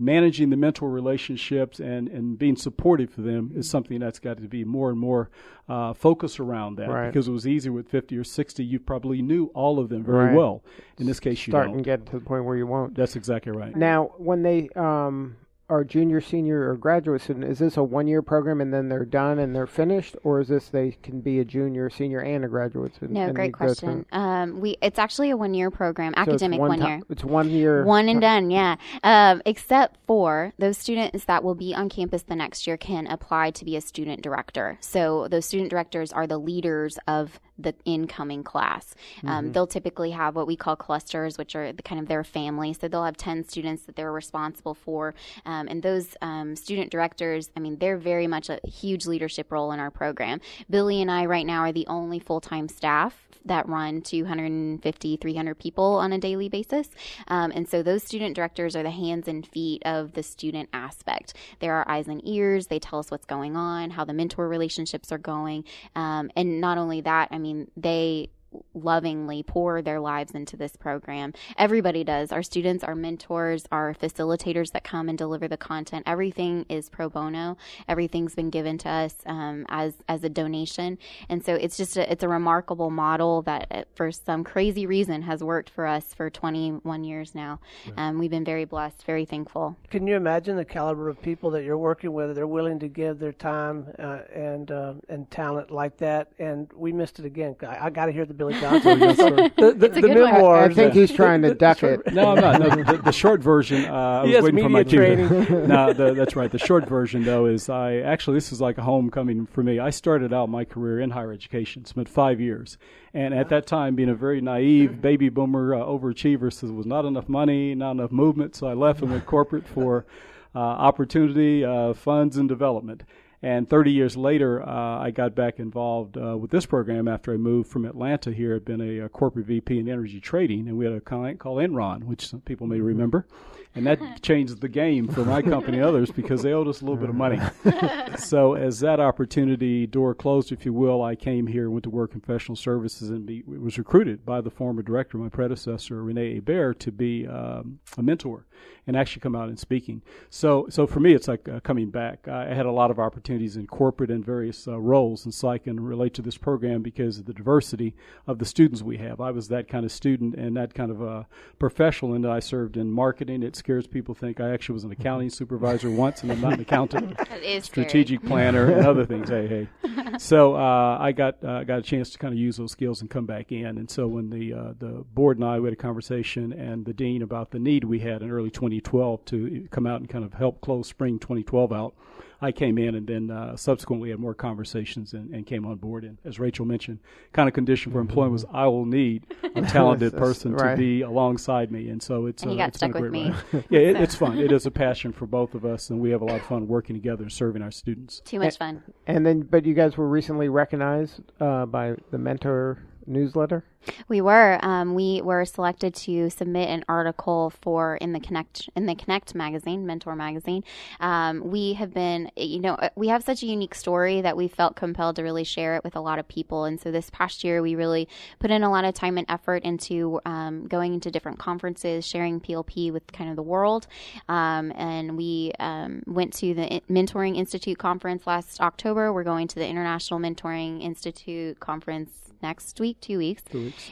managing 0.00 0.48
the 0.50 0.56
mentor 0.56 0.88
relationships 0.90 1.78
and, 1.78 2.08
and 2.08 2.38
being 2.38 2.56
supportive 2.56 3.10
for 3.10 3.20
them 3.20 3.52
is 3.54 3.68
something 3.68 4.00
that's 4.00 4.18
got 4.18 4.38
to 4.38 4.48
be 4.48 4.64
more 4.64 4.88
and 4.90 4.98
more 4.98 5.30
uh, 5.68 5.92
focus 5.92 6.40
around 6.40 6.76
that 6.76 6.88
Right. 6.88 7.06
because 7.08 7.28
it 7.28 7.32
was 7.32 7.46
easier 7.46 7.70
with 7.72 7.88
50 7.88 8.16
or 8.16 8.24
60 8.24 8.64
you 8.64 8.80
probably 8.80 9.20
knew 9.22 9.46
all 9.54 9.78
of 9.78 9.90
them 9.90 10.02
very 10.02 10.26
Right. 10.28 10.34
well 10.34 10.64
in 10.98 11.06
this 11.06 11.20
case 11.20 11.46
you 11.46 11.52
Starting 11.52 11.74
don't 11.74 11.82
to 11.82 11.84
get 11.84 12.06
to 12.06 12.18
the 12.18 12.24
point 12.24 12.44
where 12.46 12.56
you 12.56 12.66
won't. 12.66 12.94
that's 12.96 13.14
exactly 13.14 13.52
right 13.52 13.76
Now, 13.76 14.12
when 14.16 14.42
they 14.42 14.68
um, 14.74 15.36
are 15.70 15.84
junior, 15.84 16.20
senior, 16.20 16.68
or 16.68 16.76
graduate 16.76 17.22
student, 17.22 17.44
is 17.46 17.60
this 17.60 17.76
a 17.76 17.82
one-year 17.82 18.22
program 18.22 18.60
and 18.60 18.74
then 18.74 18.88
they're 18.88 19.04
done 19.04 19.38
and 19.38 19.54
they're 19.54 19.66
finished, 19.66 20.16
or 20.24 20.40
is 20.40 20.48
this 20.48 20.68
they 20.68 20.96
can 21.02 21.20
be 21.20 21.38
a 21.38 21.44
junior, 21.44 21.88
senior, 21.88 22.20
and 22.20 22.44
a 22.44 22.48
graduate 22.48 22.94
student? 22.94 23.12
No, 23.18 23.32
great 23.32 23.52
question. 23.52 24.04
Um, 24.12 24.60
we 24.60 24.76
it's 24.82 24.98
actually 24.98 25.30
a 25.30 25.36
one 25.36 25.54
year 25.54 25.70
program, 25.70 26.12
so 26.16 26.22
academic 26.22 26.60
one, 26.60 26.80
ti- 26.80 26.86
year. 26.86 27.00
It's 27.08 27.24
one 27.24 27.48
year. 27.48 27.84
One 27.84 28.08
and 28.08 28.20
done, 28.20 28.50
yeah. 28.50 28.76
Um, 29.04 29.40
except 29.46 29.96
for 30.06 30.52
those 30.58 30.76
students 30.76 31.24
that 31.24 31.44
will 31.44 31.54
be 31.54 31.74
on 31.74 31.88
campus 31.88 32.22
the 32.22 32.36
next 32.36 32.66
year 32.66 32.76
can 32.76 33.06
apply 33.06 33.52
to 33.52 33.64
be 33.64 33.76
a 33.76 33.80
student 33.80 34.22
director. 34.22 34.78
So 34.80 35.28
those 35.28 35.46
student 35.46 35.70
directors 35.70 36.12
are 36.12 36.26
the 36.26 36.38
leaders 36.38 36.98
of 37.06 37.38
the 37.62 37.74
incoming 37.84 38.42
class. 38.42 38.94
Um, 39.26 39.52
They'll 39.52 39.66
typically 39.66 40.12
have 40.12 40.36
what 40.36 40.46
we 40.46 40.56
call 40.56 40.76
clusters, 40.76 41.36
which 41.38 41.54
are 41.54 41.72
the, 41.72 41.82
kind 41.82 42.00
of 42.00 42.08
their 42.08 42.24
family. 42.24 42.72
So 42.72 42.88
they'll 42.88 43.04
have 43.04 43.16
10 43.16 43.48
students 43.48 43.82
that 43.82 43.96
they're 43.96 44.12
responsible 44.12 44.74
for. 44.74 45.14
Um, 45.44 45.59
and 45.68 45.82
those 45.82 46.16
um, 46.22 46.56
student 46.56 46.90
directors, 46.90 47.50
I 47.56 47.60
mean, 47.60 47.78
they're 47.78 47.96
very 47.96 48.26
much 48.26 48.48
a 48.48 48.60
huge 48.64 49.06
leadership 49.06 49.50
role 49.52 49.72
in 49.72 49.80
our 49.80 49.90
program. 49.90 50.40
Billy 50.68 51.00
and 51.00 51.10
I 51.10 51.26
right 51.26 51.46
now 51.46 51.62
are 51.62 51.72
the 51.72 51.86
only 51.86 52.18
full 52.18 52.40
time 52.40 52.68
staff 52.68 53.30
that 53.44 53.68
run 53.68 54.02
250, 54.02 55.16
300 55.16 55.58
people 55.58 55.96
on 55.96 56.12
a 56.12 56.18
daily 56.18 56.48
basis. 56.48 56.90
Um, 57.28 57.52
and 57.54 57.68
so 57.68 57.82
those 57.82 58.02
student 58.02 58.36
directors 58.36 58.76
are 58.76 58.82
the 58.82 58.90
hands 58.90 59.28
and 59.28 59.46
feet 59.46 59.82
of 59.84 60.12
the 60.12 60.22
student 60.22 60.68
aspect. 60.72 61.34
They're 61.58 61.74
our 61.74 61.88
eyes 61.88 62.08
and 62.08 62.20
ears. 62.26 62.66
They 62.66 62.78
tell 62.78 62.98
us 62.98 63.10
what's 63.10 63.26
going 63.26 63.56
on, 63.56 63.90
how 63.90 64.04
the 64.04 64.12
mentor 64.12 64.48
relationships 64.48 65.12
are 65.12 65.18
going. 65.18 65.64
Um, 65.94 66.30
and 66.36 66.60
not 66.60 66.78
only 66.78 67.00
that, 67.02 67.28
I 67.30 67.38
mean, 67.38 67.70
they 67.76 68.30
lovingly 68.74 69.42
pour 69.42 69.82
their 69.82 70.00
lives 70.00 70.32
into 70.32 70.56
this 70.56 70.76
program. 70.76 71.32
Everybody 71.56 72.04
does. 72.04 72.32
Our 72.32 72.42
students, 72.42 72.84
our 72.84 72.94
mentors, 72.94 73.66
our 73.70 73.94
facilitators 73.94 74.72
that 74.72 74.84
come 74.84 75.08
and 75.08 75.16
deliver 75.16 75.48
the 75.48 75.56
content. 75.56 76.04
Everything 76.06 76.66
is 76.68 76.88
pro 76.88 77.08
bono. 77.08 77.56
Everything's 77.88 78.34
been 78.34 78.50
given 78.50 78.78
to 78.78 78.88
us 78.88 79.14
um, 79.26 79.66
as 79.68 79.94
as 80.08 80.24
a 80.24 80.28
donation, 80.28 80.98
and 81.28 81.44
so 81.44 81.54
it's 81.54 81.76
just 81.76 81.96
a, 81.96 82.10
it's 82.10 82.22
a 82.22 82.28
remarkable 82.28 82.90
model 82.90 83.42
that, 83.42 83.66
uh, 83.70 83.82
for 83.94 84.10
some 84.10 84.44
crazy 84.44 84.86
reason, 84.86 85.22
has 85.22 85.42
worked 85.42 85.70
for 85.70 85.86
us 85.86 86.14
for 86.14 86.30
21 86.30 87.04
years 87.04 87.34
now. 87.34 87.60
Um, 87.96 88.18
we've 88.18 88.30
been 88.30 88.44
very 88.44 88.64
blessed, 88.64 89.04
very 89.04 89.24
thankful. 89.24 89.76
Can 89.90 90.06
you 90.06 90.16
imagine 90.16 90.56
the 90.56 90.64
caliber 90.64 91.08
of 91.08 91.20
people 91.20 91.50
that 91.50 91.64
you're 91.64 91.78
working 91.78 92.12
with? 92.12 92.34
They're 92.34 92.46
willing 92.46 92.78
to 92.80 92.88
give 92.88 93.18
their 93.18 93.32
time 93.32 93.86
uh, 93.98 94.20
and 94.34 94.70
uh, 94.70 94.94
and 95.08 95.30
talent 95.30 95.70
like 95.70 95.96
that. 95.98 96.32
And 96.38 96.70
we 96.74 96.92
missed 96.92 97.18
it 97.18 97.24
again. 97.24 97.56
I, 97.62 97.86
I 97.86 97.90
got 97.90 98.06
to 98.06 98.12
hear 98.12 98.24
the 98.24 98.34
Billy 98.40 98.58
Johnson. 98.58 98.98
the 98.98 99.74
the, 99.76 99.88
the 99.88 100.00
good 100.00 100.16
memoirs. 100.16 100.70
I 100.70 100.74
think 100.74 100.94
he's 100.94 101.12
trying 101.12 101.42
to 101.42 101.54
duck 101.66 101.82
it. 101.82 102.10
no, 102.10 102.30
I'm 102.30 102.40
not. 102.40 102.58
No, 102.58 102.70
the, 102.70 103.02
the 103.02 103.12
short 103.12 103.42
version. 103.42 103.84
Uh, 103.84 103.92
I 103.92 104.22
was 104.22 104.32
has 104.32 104.44
waiting 104.44 104.62
for 104.62 104.68
my 104.70 104.78
media 104.82 105.16
cue. 105.46 105.66
no, 105.66 105.92
the, 105.92 106.14
that's 106.14 106.34
right. 106.34 106.50
The 106.50 106.58
short 106.58 106.88
version, 106.88 107.22
though, 107.22 107.44
is 107.44 107.68
I 107.68 107.96
actually 107.96 108.38
this 108.38 108.50
is 108.50 108.58
like 108.58 108.78
a 108.78 108.82
homecoming 108.82 109.44
for 109.44 109.62
me. 109.62 109.78
I 109.78 109.90
started 109.90 110.32
out 110.32 110.48
my 110.48 110.64
career 110.64 111.00
in 111.00 111.10
higher 111.10 111.32
education, 111.32 111.84
spent 111.84 112.08
five 112.08 112.40
years, 112.40 112.78
and 113.12 113.34
at 113.34 113.50
that 113.50 113.66
time, 113.66 113.94
being 113.94 114.08
a 114.08 114.14
very 114.14 114.40
naive 114.40 115.02
baby 115.02 115.28
boomer 115.28 115.74
uh, 115.74 115.80
overachiever, 115.80 116.50
so 116.50 116.66
there 116.66 116.74
was 116.74 116.86
not 116.86 117.04
enough 117.04 117.28
money, 117.28 117.74
not 117.74 117.90
enough 117.90 118.10
movement, 118.10 118.56
so 118.56 118.68
I 118.68 118.72
left 118.72 119.02
and 119.02 119.10
went 119.10 119.26
corporate 119.26 119.68
for 119.68 120.06
uh, 120.54 120.58
opportunity, 120.60 121.62
uh, 121.62 121.92
funds, 121.92 122.38
and 122.38 122.48
development. 122.48 123.02
And 123.42 123.68
30 123.68 123.92
years 123.92 124.18
later, 124.18 124.62
uh, 124.62 124.98
I 124.98 125.10
got 125.12 125.34
back 125.34 125.58
involved 125.58 126.18
uh, 126.18 126.36
with 126.36 126.50
this 126.50 126.66
program 126.66 127.08
after 127.08 127.32
I 127.32 127.38
moved 127.38 127.70
from 127.70 127.86
Atlanta 127.86 128.32
here. 128.32 128.54
I'd 128.54 128.66
been 128.66 128.82
a, 128.82 129.06
a 129.06 129.08
corporate 129.08 129.46
VP 129.46 129.78
in 129.78 129.88
energy 129.88 130.20
trading, 130.20 130.68
and 130.68 130.76
we 130.76 130.84
had 130.84 130.92
a 130.92 131.00
client 131.00 131.40
called 131.40 131.58
Enron, 131.58 132.04
which 132.04 132.28
some 132.28 132.42
people 132.42 132.66
may 132.66 132.80
remember. 132.80 133.26
And 133.74 133.86
that 133.86 134.00
changed 134.22 134.60
the 134.60 134.68
game 134.68 135.08
for 135.08 135.24
my 135.24 135.40
company 135.40 135.78
and 135.78 135.86
others 135.86 136.10
because 136.10 136.42
they 136.42 136.52
owed 136.52 136.68
us 136.68 136.82
a 136.82 136.84
little 136.84 136.98
bit 137.00 137.08
of 137.08 137.14
money. 137.14 137.40
so, 138.18 138.54
as 138.54 138.80
that 138.80 139.00
opportunity 139.00 139.86
door 139.86 140.14
closed, 140.14 140.52
if 140.52 140.66
you 140.66 140.74
will, 140.74 141.02
I 141.02 141.14
came 141.14 141.46
here, 141.46 141.70
went 141.70 141.84
to 141.84 141.90
work 141.90 142.12
in 142.12 142.20
professional 142.20 142.56
services, 142.56 143.08
and 143.08 143.24
be, 143.24 143.42
was 143.46 143.78
recruited 143.78 144.26
by 144.26 144.42
the 144.42 144.50
former 144.50 144.82
director, 144.82 145.16
my 145.16 145.30
predecessor, 145.30 146.02
Renee 146.02 146.34
Hebert, 146.34 146.78
to 146.80 146.92
be 146.92 147.26
um, 147.26 147.78
a 147.96 148.02
mentor 148.02 148.44
and 148.86 148.96
actually 148.96 149.20
come 149.20 149.36
out 149.36 149.48
and 149.48 149.58
speaking. 149.58 150.02
So, 150.30 150.66
so 150.68 150.86
for 150.86 151.00
me, 151.00 151.14
it's 151.14 151.28
like 151.28 151.48
uh, 151.48 151.60
coming 151.60 151.90
back. 151.90 152.26
I 152.26 152.52
had 152.52 152.66
a 152.66 152.72
lot 152.72 152.90
of 152.90 152.98
opportunities 152.98 153.29
in 153.30 153.66
corporate 153.66 154.10
and 154.10 154.24
various 154.24 154.66
uh, 154.66 154.78
roles, 154.78 155.24
and 155.24 155.32
so 155.32 155.48
I 155.48 155.58
can 155.58 155.78
relate 155.78 156.14
to 156.14 156.22
this 156.22 156.36
program 156.36 156.82
because 156.82 157.18
of 157.18 157.26
the 157.26 157.32
diversity 157.32 157.94
of 158.26 158.38
the 158.38 158.44
students 158.44 158.82
we 158.82 158.96
have. 158.96 159.20
I 159.20 159.30
was 159.30 159.48
that 159.48 159.68
kind 159.68 159.84
of 159.84 159.92
student 159.92 160.34
and 160.34 160.56
that 160.56 160.74
kind 160.74 160.90
of 160.90 161.02
uh, 161.02 161.22
professional, 161.60 162.14
and 162.14 162.26
I 162.26 162.40
served 162.40 162.76
in 162.76 162.90
marketing. 162.90 163.42
It 163.44 163.54
scares 163.54 163.86
people 163.86 164.14
to 164.16 164.20
think 164.20 164.40
I 164.40 164.50
actually 164.50 164.74
was 164.74 164.84
an 164.84 164.90
accounting 164.90 165.30
supervisor 165.30 165.90
once, 165.90 166.22
and 166.22 166.32
I'm 166.32 166.40
not 166.40 166.54
an 166.54 166.60
accountant 166.60 167.18
It 167.30 167.42
is 167.42 167.64
strategic 167.64 168.24
planner 168.24 168.72
and 168.72 168.86
other 168.86 169.06
things. 169.06 169.28
Hey, 169.28 169.46
hey. 169.46 169.68
So 170.18 170.54
uh, 170.56 170.98
I 171.00 171.12
got 171.12 171.42
uh, 171.42 171.64
got 171.64 171.78
a 171.78 171.82
chance 171.82 172.10
to 172.10 172.18
kind 172.18 172.34
of 172.34 172.38
use 172.38 172.56
those 172.56 172.72
skills 172.72 173.00
and 173.00 173.08
come 173.08 173.26
back 173.26 173.52
in. 173.52 173.78
And 173.78 173.88
so 173.88 174.06
when 174.06 174.28
the 174.28 174.52
uh, 174.52 174.72
the 174.78 175.04
board 175.14 175.38
and 175.38 175.46
I 175.46 175.58
we 175.60 175.66
had 175.66 175.72
a 175.72 175.76
conversation 175.76 176.52
and 176.52 176.84
the 176.84 176.92
dean 176.92 177.22
about 177.22 177.52
the 177.52 177.58
need 177.58 177.84
we 177.84 178.00
had 178.00 178.20
in 178.20 178.30
early 178.30 178.50
2012 178.50 179.24
to 179.26 179.68
come 179.70 179.86
out 179.86 180.00
and 180.00 180.08
kind 180.08 180.24
of 180.24 180.34
help 180.34 180.60
close 180.60 180.88
spring 180.88 181.18
2012 181.18 181.72
out. 181.72 181.94
I 182.42 182.52
came 182.52 182.78
in 182.78 182.94
and 182.94 183.06
then 183.06 183.30
uh, 183.30 183.56
subsequently 183.56 184.10
had 184.10 184.18
more 184.18 184.34
conversations 184.34 185.12
and, 185.12 185.34
and 185.34 185.46
came 185.46 185.66
on 185.66 185.76
board. 185.76 186.04
And 186.04 186.18
as 186.24 186.38
Rachel 186.38 186.64
mentioned, 186.64 186.98
kind 187.32 187.48
of 187.48 187.54
condition 187.54 187.92
for 187.92 188.00
employment 188.00 188.32
was 188.32 188.44
I 188.52 188.66
will 188.66 188.86
need 188.86 189.26
a 189.54 189.62
talented 189.62 190.16
person 190.16 190.52
right. 190.54 190.72
to 190.72 190.76
be 190.76 191.02
alongside 191.02 191.70
me. 191.70 191.88
And 191.88 192.02
so 192.02 192.26
it's 192.26 192.42
And 192.42 192.52
uh, 192.52 192.56
got 192.56 192.68
it's 192.68 192.78
been 192.78 192.90
a 192.90 192.92
stuck 192.92 193.02
with 193.02 193.10
great 193.10 193.24
me. 193.24 193.30
ride. 193.30 193.64
yeah, 193.70 193.80
it, 193.80 193.96
it's 194.00 194.14
fun. 194.14 194.38
It 194.38 194.52
is 194.52 194.66
a 194.66 194.70
passion 194.70 195.12
for 195.12 195.26
both 195.26 195.54
of 195.54 195.64
us, 195.64 195.90
and 195.90 196.00
we 196.00 196.10
have 196.10 196.22
a 196.22 196.24
lot 196.24 196.36
of 196.36 196.46
fun 196.46 196.66
working 196.66 196.96
together 196.96 197.22
and 197.22 197.32
serving 197.32 197.62
our 197.62 197.70
students. 197.70 198.20
Too 198.24 198.38
much 198.38 198.56
fun. 198.58 198.82
And 199.06 199.26
then, 199.26 199.42
but 199.42 199.66
you 199.66 199.74
guys 199.74 199.96
were 199.96 200.08
recently 200.08 200.48
recognized 200.48 201.20
uh, 201.40 201.66
by 201.66 201.96
the 202.10 202.18
Mentor 202.18 202.78
newsletter. 203.10 203.64
We 204.08 204.20
were. 204.20 204.58
Um, 204.62 204.94
we 204.94 205.22
were 205.22 205.44
selected 205.44 205.94
to 205.94 206.28
submit 206.28 206.68
an 206.68 206.84
article 206.88 207.50
for 207.62 207.96
in 207.96 208.12
the 208.12 208.20
Connect 208.20 208.68
in 208.76 208.86
the 208.86 208.94
Connect 208.94 209.34
magazine, 209.34 209.86
Mentor 209.86 210.14
magazine. 210.14 210.64
Um, 211.00 211.50
we 211.50 211.72
have 211.74 211.94
been, 211.94 212.30
you 212.36 212.60
know, 212.60 212.74
uh, 212.74 212.90
we 212.94 213.08
have 213.08 213.24
such 213.24 213.42
a 213.42 213.46
unique 213.46 213.74
story 213.74 214.20
that 214.20 214.36
we 214.36 214.48
felt 214.48 214.76
compelled 214.76 215.16
to 215.16 215.22
really 215.22 215.44
share 215.44 215.76
it 215.76 215.84
with 215.84 215.96
a 215.96 216.00
lot 216.00 216.18
of 216.18 216.28
people. 216.28 216.64
And 216.64 216.78
so 216.78 216.90
this 216.90 217.08
past 217.10 217.42
year, 217.42 217.62
we 217.62 217.74
really 217.74 218.06
put 218.38 218.50
in 218.50 218.62
a 218.62 218.70
lot 218.70 218.84
of 218.84 218.92
time 218.92 219.16
and 219.16 219.26
effort 219.30 219.62
into 219.62 220.20
um, 220.26 220.66
going 220.66 220.92
into 220.92 221.10
different 221.10 221.38
conferences, 221.38 222.06
sharing 222.06 222.38
PLP 222.40 222.92
with 222.92 223.10
kind 223.12 223.30
of 223.30 223.36
the 223.36 223.42
world. 223.42 223.86
Um, 224.28 224.72
and 224.76 225.16
we 225.16 225.52
um, 225.58 226.02
went 226.06 226.34
to 226.34 226.52
the 226.52 226.82
Mentoring 226.90 227.36
Institute 227.36 227.78
conference 227.78 228.26
last 228.26 228.60
October. 228.60 229.10
We're 229.12 229.24
going 229.24 229.48
to 229.48 229.54
the 229.54 229.66
International 229.66 230.20
Mentoring 230.20 230.82
Institute 230.82 231.60
conference 231.60 232.29
next 232.42 232.80
week, 232.80 233.00
two 233.00 233.18
weeks, 233.18 233.42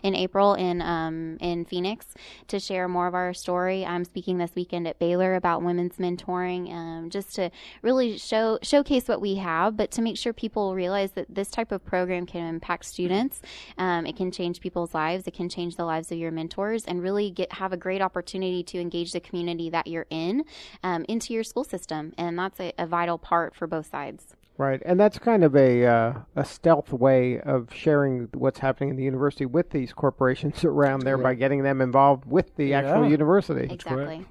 in 0.03 0.15
April 0.15 0.55
in 0.55 0.83
um, 0.83 1.37
in 1.41 1.65
Phoenix 1.65 2.07
to 2.49 2.59
share 2.59 2.89
more 2.89 3.07
of 3.07 3.15
our 3.15 3.33
story. 3.35 3.85
I'm 3.85 4.05
speaking 4.05 4.39
this 4.39 4.53
weekend 4.55 4.87
at 4.87 4.99
Baylor 4.99 5.35
about 5.35 5.63
women's 5.63 5.97
mentoring, 5.97 6.73
um, 6.73 7.11
just 7.11 7.35
to 7.37 7.51
really 7.83 8.19
show 8.19 8.59
showcase 8.63 9.09
what 9.09 9.21
we 9.21 9.37
have, 9.37 9.77
but 9.77 9.91
to 9.93 10.03
make 10.03 10.17
sure 10.17 10.33
people 10.33 10.75
realize 10.75 11.13
that 11.13 11.27
this 11.29 11.51
type 11.51 11.73
of 11.73 11.85
program 11.85 12.27
can 12.27 12.47
impact 12.47 12.85
students. 12.85 13.41
Um, 13.77 14.07
it 14.07 14.17
can 14.17 14.31
change 14.31 14.61
people's 14.61 14.95
lives. 14.95 15.27
It 15.27 15.35
can 15.35 15.49
change 15.49 15.77
the 15.77 15.85
lives 15.85 16.11
of 16.13 16.19
your 16.19 16.31
mentors, 16.31 16.85
and 16.85 17.03
really 17.03 17.31
get 17.31 17.53
have 17.53 17.73
a 17.73 17.77
great 17.77 18.03
opportunity 18.03 18.63
to 18.65 18.81
engage 18.81 19.13
the 19.13 19.21
community 19.21 19.71
that 19.71 19.87
you're 19.87 20.07
in 20.11 20.45
um, 20.83 21.05
into 21.09 21.33
your 21.35 21.45
school 21.45 21.65
system, 21.65 22.13
and 22.17 22.39
that's 22.39 22.61
a, 22.61 22.73
a 22.79 22.87
vital 22.87 23.19
part 23.19 23.55
for 23.55 23.67
both 23.67 23.91
sides. 23.91 24.35
Right, 24.59 24.83
and 24.85 24.99
that's 24.99 25.21
kind 25.21 25.45
of 25.45 25.55
a 25.55 25.87
uh, 25.87 26.13
a 26.35 26.45
stealth 26.45 26.93
way 26.93 27.39
of 27.39 27.73
sharing 27.73 28.29
what's 28.35 28.59
happening 28.59 28.91
in 28.91 28.97
the 28.97 29.05
university 29.05 29.47
with 29.47 29.71
these 29.71 29.93
corporations 29.93 30.65
around 30.65 31.03
there 31.03 31.17
by 31.17 31.35
getting 31.35 31.63
them 31.63 31.81
involved 31.81 32.25
with 32.27 32.57
the 32.57 32.75
actual 32.75 33.09
university. 33.09 33.73
Exactly. 33.73 34.27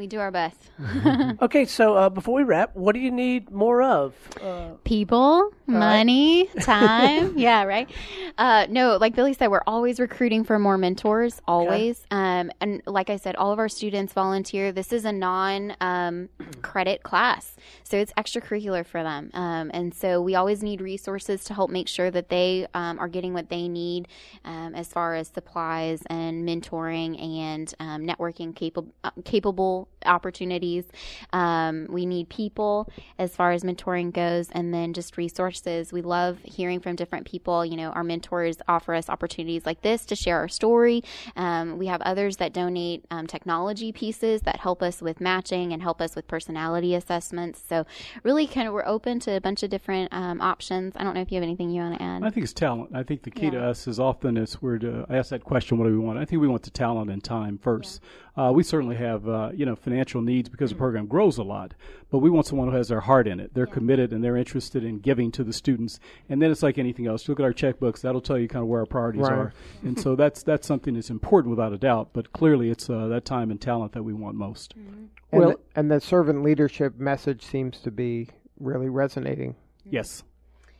We 0.00 0.06
do 0.06 0.18
our 0.18 0.30
best. 0.30 0.56
Okay, 1.42 1.64
so 1.64 1.94
uh, 1.94 2.08
before 2.08 2.34
we 2.34 2.42
wrap, 2.42 2.74
what 2.74 2.94
do 2.94 3.00
you 3.00 3.10
need 3.10 3.50
more 3.50 3.82
of? 3.82 4.14
Uh, 4.42 4.70
People, 4.84 5.52
money, 5.66 6.46
time. 6.60 7.36
yeah, 7.36 7.64
right. 7.64 7.88
Uh, 8.36 8.66
no, 8.68 8.96
like 8.96 9.14
Billy 9.14 9.32
said, 9.32 9.48
we're 9.48 9.62
always 9.66 10.00
recruiting 10.00 10.44
for 10.44 10.58
more 10.58 10.76
mentors, 10.78 11.40
always. 11.46 12.04
Um, 12.10 12.50
and 12.60 12.82
like 12.86 13.10
I 13.10 13.16
said, 13.16 13.36
all 13.36 13.52
of 13.52 13.58
our 13.58 13.68
students 13.68 14.12
volunteer. 14.12 14.72
This 14.72 14.92
is 14.92 15.04
a 15.04 15.12
non 15.12 15.76
um, 15.80 16.28
credit 16.62 17.02
class, 17.02 17.56
so 17.84 17.96
it's 17.96 18.12
extracurricular 18.14 18.84
for 18.86 19.02
them. 19.02 19.30
Um, 19.34 19.70
and 19.72 19.94
so 19.94 20.20
we 20.20 20.34
always 20.34 20.62
need 20.62 20.80
resources 20.80 21.44
to 21.44 21.54
help 21.54 21.70
make 21.70 21.88
sure 21.88 22.10
that 22.10 22.28
they 22.28 22.66
um, 22.74 22.98
are 22.98 23.08
getting 23.08 23.32
what 23.34 23.48
they 23.48 23.68
need 23.68 24.08
um, 24.44 24.74
as 24.74 24.88
far 24.88 25.14
as 25.14 25.28
supplies 25.28 26.02
and 26.08 26.46
mentoring 26.46 27.20
and 27.22 27.74
um, 27.80 28.06
networking 28.06 28.54
capable 28.54 28.92
uh, 29.04 29.10
capable 29.24 29.88
opportunities. 30.06 30.84
Um, 31.32 31.86
we 31.88 32.06
need 32.06 32.28
people 32.28 32.90
as 33.18 33.34
far 33.34 33.52
as 33.52 33.62
mentoring 33.62 34.12
goes, 34.12 34.50
and 34.50 34.72
then 34.72 34.92
just 34.92 35.16
resources. 35.16 35.92
We 35.92 36.02
love 36.02 36.38
hearing 36.42 36.80
from 36.80 36.96
different 36.96 37.26
people. 37.26 37.64
You 37.64 37.76
know, 37.76 37.90
our 37.90 38.04
mentors 38.04 38.56
offer 38.68 38.94
us 38.94 39.08
opportunities 39.08 39.66
like 39.66 39.82
this 39.82 40.04
to 40.06 40.16
share 40.16 40.38
our 40.38 40.48
story. 40.48 41.02
Um, 41.36 41.78
we 41.78 41.86
have 41.86 42.00
others 42.02 42.38
that 42.38 42.52
donate 42.52 43.04
um, 43.10 43.26
technology 43.26 43.92
pieces 43.92 44.42
that 44.42 44.60
help 44.60 44.82
us 44.82 45.00
with 45.02 45.20
matching 45.20 45.72
and 45.72 45.82
help 45.82 46.00
us 46.00 46.16
with 46.16 46.26
personality 46.26 46.94
assessments. 46.94 47.62
So, 47.68 47.86
really, 48.22 48.46
kind 48.46 48.66
of, 48.66 48.74
we're 48.74 48.86
open 48.86 49.20
to 49.20 49.36
a 49.36 49.40
bunch 49.40 49.62
of 49.62 49.70
different 49.70 50.12
um, 50.12 50.40
options. 50.40 50.94
I 50.96 51.04
don't 51.04 51.14
know 51.14 51.20
if 51.20 51.30
you 51.30 51.36
have 51.36 51.42
anything 51.42 51.70
you 51.70 51.82
want 51.82 51.98
to 51.98 52.02
add. 52.02 52.24
I 52.24 52.30
think 52.30 52.44
it's 52.44 52.52
talent. 52.52 52.90
I 52.94 53.02
think 53.02 53.22
the 53.22 53.30
key 53.30 53.50
to 53.50 53.62
us 53.62 53.86
is 53.86 54.00
often 54.00 54.36
as 54.36 54.60
we're 54.60 54.78
to 54.78 55.06
I 55.08 55.16
ask 55.16 55.30
that 55.30 55.44
question, 55.44 55.78
what 55.78 55.86
do 55.86 55.92
we 55.92 55.98
want? 55.98 56.18
I 56.18 56.24
think 56.24 56.40
we 56.40 56.48
want 56.48 56.62
the 56.62 56.70
talent 56.70 57.10
and 57.10 57.22
time 57.22 57.58
first. 57.58 58.00
Uh, 58.40 58.50
we 58.50 58.62
certainly 58.62 58.96
have 58.96 59.28
uh, 59.28 59.50
you 59.52 59.66
know 59.66 59.76
financial 59.76 60.22
needs 60.22 60.48
because 60.48 60.70
the 60.70 60.76
program 60.76 61.06
grows 61.06 61.36
a 61.36 61.42
lot, 61.42 61.74
but 62.10 62.18
we 62.18 62.30
want 62.30 62.46
someone 62.46 62.68
who 62.70 62.76
has 62.76 62.88
their 62.88 63.00
heart 63.00 63.28
in 63.28 63.38
it. 63.38 63.52
They're 63.52 63.66
committed 63.66 64.12
and 64.14 64.24
they're 64.24 64.36
interested 64.36 64.82
in 64.82 65.00
giving 65.00 65.30
to 65.32 65.44
the 65.44 65.52
students. 65.52 66.00
And 66.30 66.40
then 66.40 66.50
it's 66.50 66.62
like 66.62 66.78
anything 66.78 67.06
else. 67.06 67.28
Look 67.28 67.38
at 67.38 67.44
our 67.44 67.52
checkbooks; 67.52 68.00
that'll 68.00 68.22
tell 68.22 68.38
you 68.38 68.48
kind 68.48 68.62
of 68.62 68.68
where 68.68 68.80
our 68.80 68.86
priorities 68.86 69.22
Right. 69.22 69.32
are. 69.32 69.52
And 69.82 70.00
so 70.00 70.16
that's 70.16 70.42
that's 70.42 70.66
something 70.66 70.94
that's 70.94 71.10
important 71.10 71.50
without 71.50 71.74
a 71.74 71.78
doubt. 71.78 72.10
But 72.14 72.32
clearly, 72.32 72.70
it's 72.70 72.88
uh, 72.88 73.08
that 73.08 73.26
time 73.26 73.50
and 73.50 73.60
talent 73.60 73.92
that 73.92 74.04
we 74.04 74.14
want 74.14 74.36
most. 74.36 74.72
And, 74.74 75.10
Well- 75.32 75.50
the, 75.50 75.58
and 75.76 75.90
the 75.90 76.00
servant 76.00 76.42
leadership 76.42 76.98
message 76.98 77.44
seems 77.44 77.78
to 77.80 77.90
be 77.90 78.30
really 78.58 78.88
resonating. 78.88 79.54
Yes, 79.84 80.22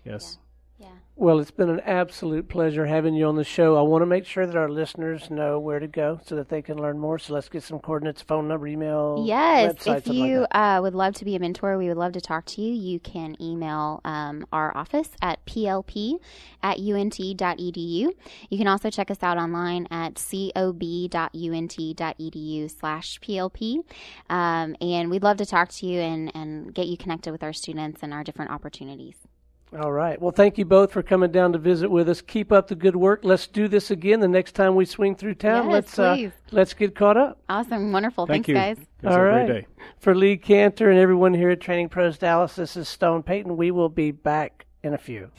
yes. 0.06 0.38
yeah. 0.38 0.46
Well, 1.20 1.38
it's 1.38 1.50
been 1.50 1.68
an 1.68 1.80
absolute 1.80 2.48
pleasure 2.48 2.86
having 2.86 3.14
you 3.14 3.26
on 3.26 3.36
the 3.36 3.44
show. 3.44 3.76
I 3.76 3.82
want 3.82 4.00
to 4.00 4.06
make 4.06 4.24
sure 4.24 4.46
that 4.46 4.56
our 4.56 4.70
listeners 4.70 5.28
know 5.28 5.60
where 5.60 5.78
to 5.78 5.86
go 5.86 6.18
so 6.24 6.34
that 6.36 6.48
they 6.48 6.62
can 6.62 6.78
learn 6.78 6.98
more. 6.98 7.18
So 7.18 7.34
let's 7.34 7.50
get 7.50 7.62
some 7.62 7.78
coordinates, 7.78 8.22
phone 8.22 8.48
number, 8.48 8.66
email, 8.66 9.22
Yes, 9.26 9.74
website, 9.74 9.76
if 9.76 9.82
something 9.82 10.18
like 10.18 10.30
you 10.30 10.46
uh, 10.50 10.78
would 10.80 10.94
love 10.94 11.12
to 11.16 11.26
be 11.26 11.36
a 11.36 11.38
mentor, 11.38 11.76
we 11.76 11.88
would 11.88 11.98
love 11.98 12.12
to 12.12 12.22
talk 12.22 12.46
to 12.46 12.62
you. 12.62 12.72
You 12.72 12.98
can 13.00 13.36
email 13.38 14.00
um, 14.02 14.46
our 14.50 14.74
office 14.74 15.10
at 15.20 15.44
plp 15.44 16.20
at 16.62 16.78
unt.edu. 16.78 18.08
You 18.48 18.58
can 18.58 18.66
also 18.66 18.88
check 18.88 19.10
us 19.10 19.22
out 19.22 19.36
online 19.36 19.88
at 19.90 20.14
cob.unt.edu 20.14 20.70
slash 22.80 23.20
plp. 23.20 23.84
Um, 24.30 24.74
and 24.80 25.10
we'd 25.10 25.22
love 25.22 25.36
to 25.36 25.44
talk 25.44 25.68
to 25.68 25.86
you 25.86 26.00
and, 26.00 26.34
and 26.34 26.74
get 26.74 26.86
you 26.86 26.96
connected 26.96 27.30
with 27.30 27.42
our 27.42 27.52
students 27.52 28.02
and 28.02 28.14
our 28.14 28.24
different 28.24 28.52
opportunities. 28.52 29.16
All 29.78 29.92
right. 29.92 30.20
Well, 30.20 30.32
thank 30.32 30.58
you 30.58 30.64
both 30.64 30.90
for 30.90 31.00
coming 31.02 31.30
down 31.30 31.52
to 31.52 31.58
visit 31.58 31.88
with 31.88 32.08
us. 32.08 32.20
Keep 32.20 32.50
up 32.50 32.66
the 32.66 32.74
good 32.74 32.96
work. 32.96 33.20
Let's 33.22 33.46
do 33.46 33.68
this 33.68 33.92
again 33.92 34.18
the 34.18 34.26
next 34.26 34.56
time 34.56 34.74
we 34.74 34.84
swing 34.84 35.14
through 35.14 35.36
town. 35.36 35.70
Yes, 35.70 35.72
let's 35.72 35.96
uh, 35.98 36.30
let's 36.50 36.74
get 36.74 36.96
caught 36.96 37.16
up. 37.16 37.38
Awesome. 37.48 37.92
Wonderful. 37.92 38.26
Thank 38.26 38.46
Thanks, 38.46 38.48
you. 38.48 38.54
guys. 38.54 38.78
Guys, 38.78 38.86
have 39.04 39.12
All 39.12 39.18
a 39.18 39.22
right. 39.22 39.46
great 39.46 39.60
day. 39.60 39.66
For 39.98 40.12
Lee 40.14 40.36
Kantor 40.36 40.90
and 40.90 40.98
everyone 40.98 41.34
here 41.34 41.50
at 41.50 41.60
Training 41.60 41.88
Pros 41.88 42.18
Dallas, 42.18 42.56
this 42.56 42.76
is 42.76 42.88
Stone 42.88 43.22
Payton. 43.22 43.56
We 43.56 43.70
will 43.70 43.88
be 43.88 44.10
back 44.10 44.66
in 44.82 44.94
a 44.94 44.98
few. 44.98 45.30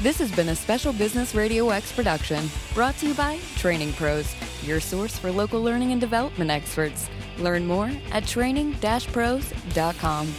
This 0.00 0.18
has 0.18 0.30
been 0.30 0.50
a 0.50 0.54
Special 0.54 0.92
Business 0.92 1.34
Radio 1.34 1.70
X 1.70 1.90
production 1.90 2.48
brought 2.72 2.96
to 2.98 3.08
you 3.08 3.14
by 3.14 3.40
Training 3.56 3.92
Pros, 3.94 4.32
your 4.62 4.78
source 4.78 5.18
for 5.18 5.32
local 5.32 5.60
learning 5.60 5.90
and 5.90 6.00
development 6.00 6.52
experts. 6.52 7.10
Learn 7.38 7.66
more 7.66 7.90
at 8.12 8.24
training-pros.com. 8.24 10.34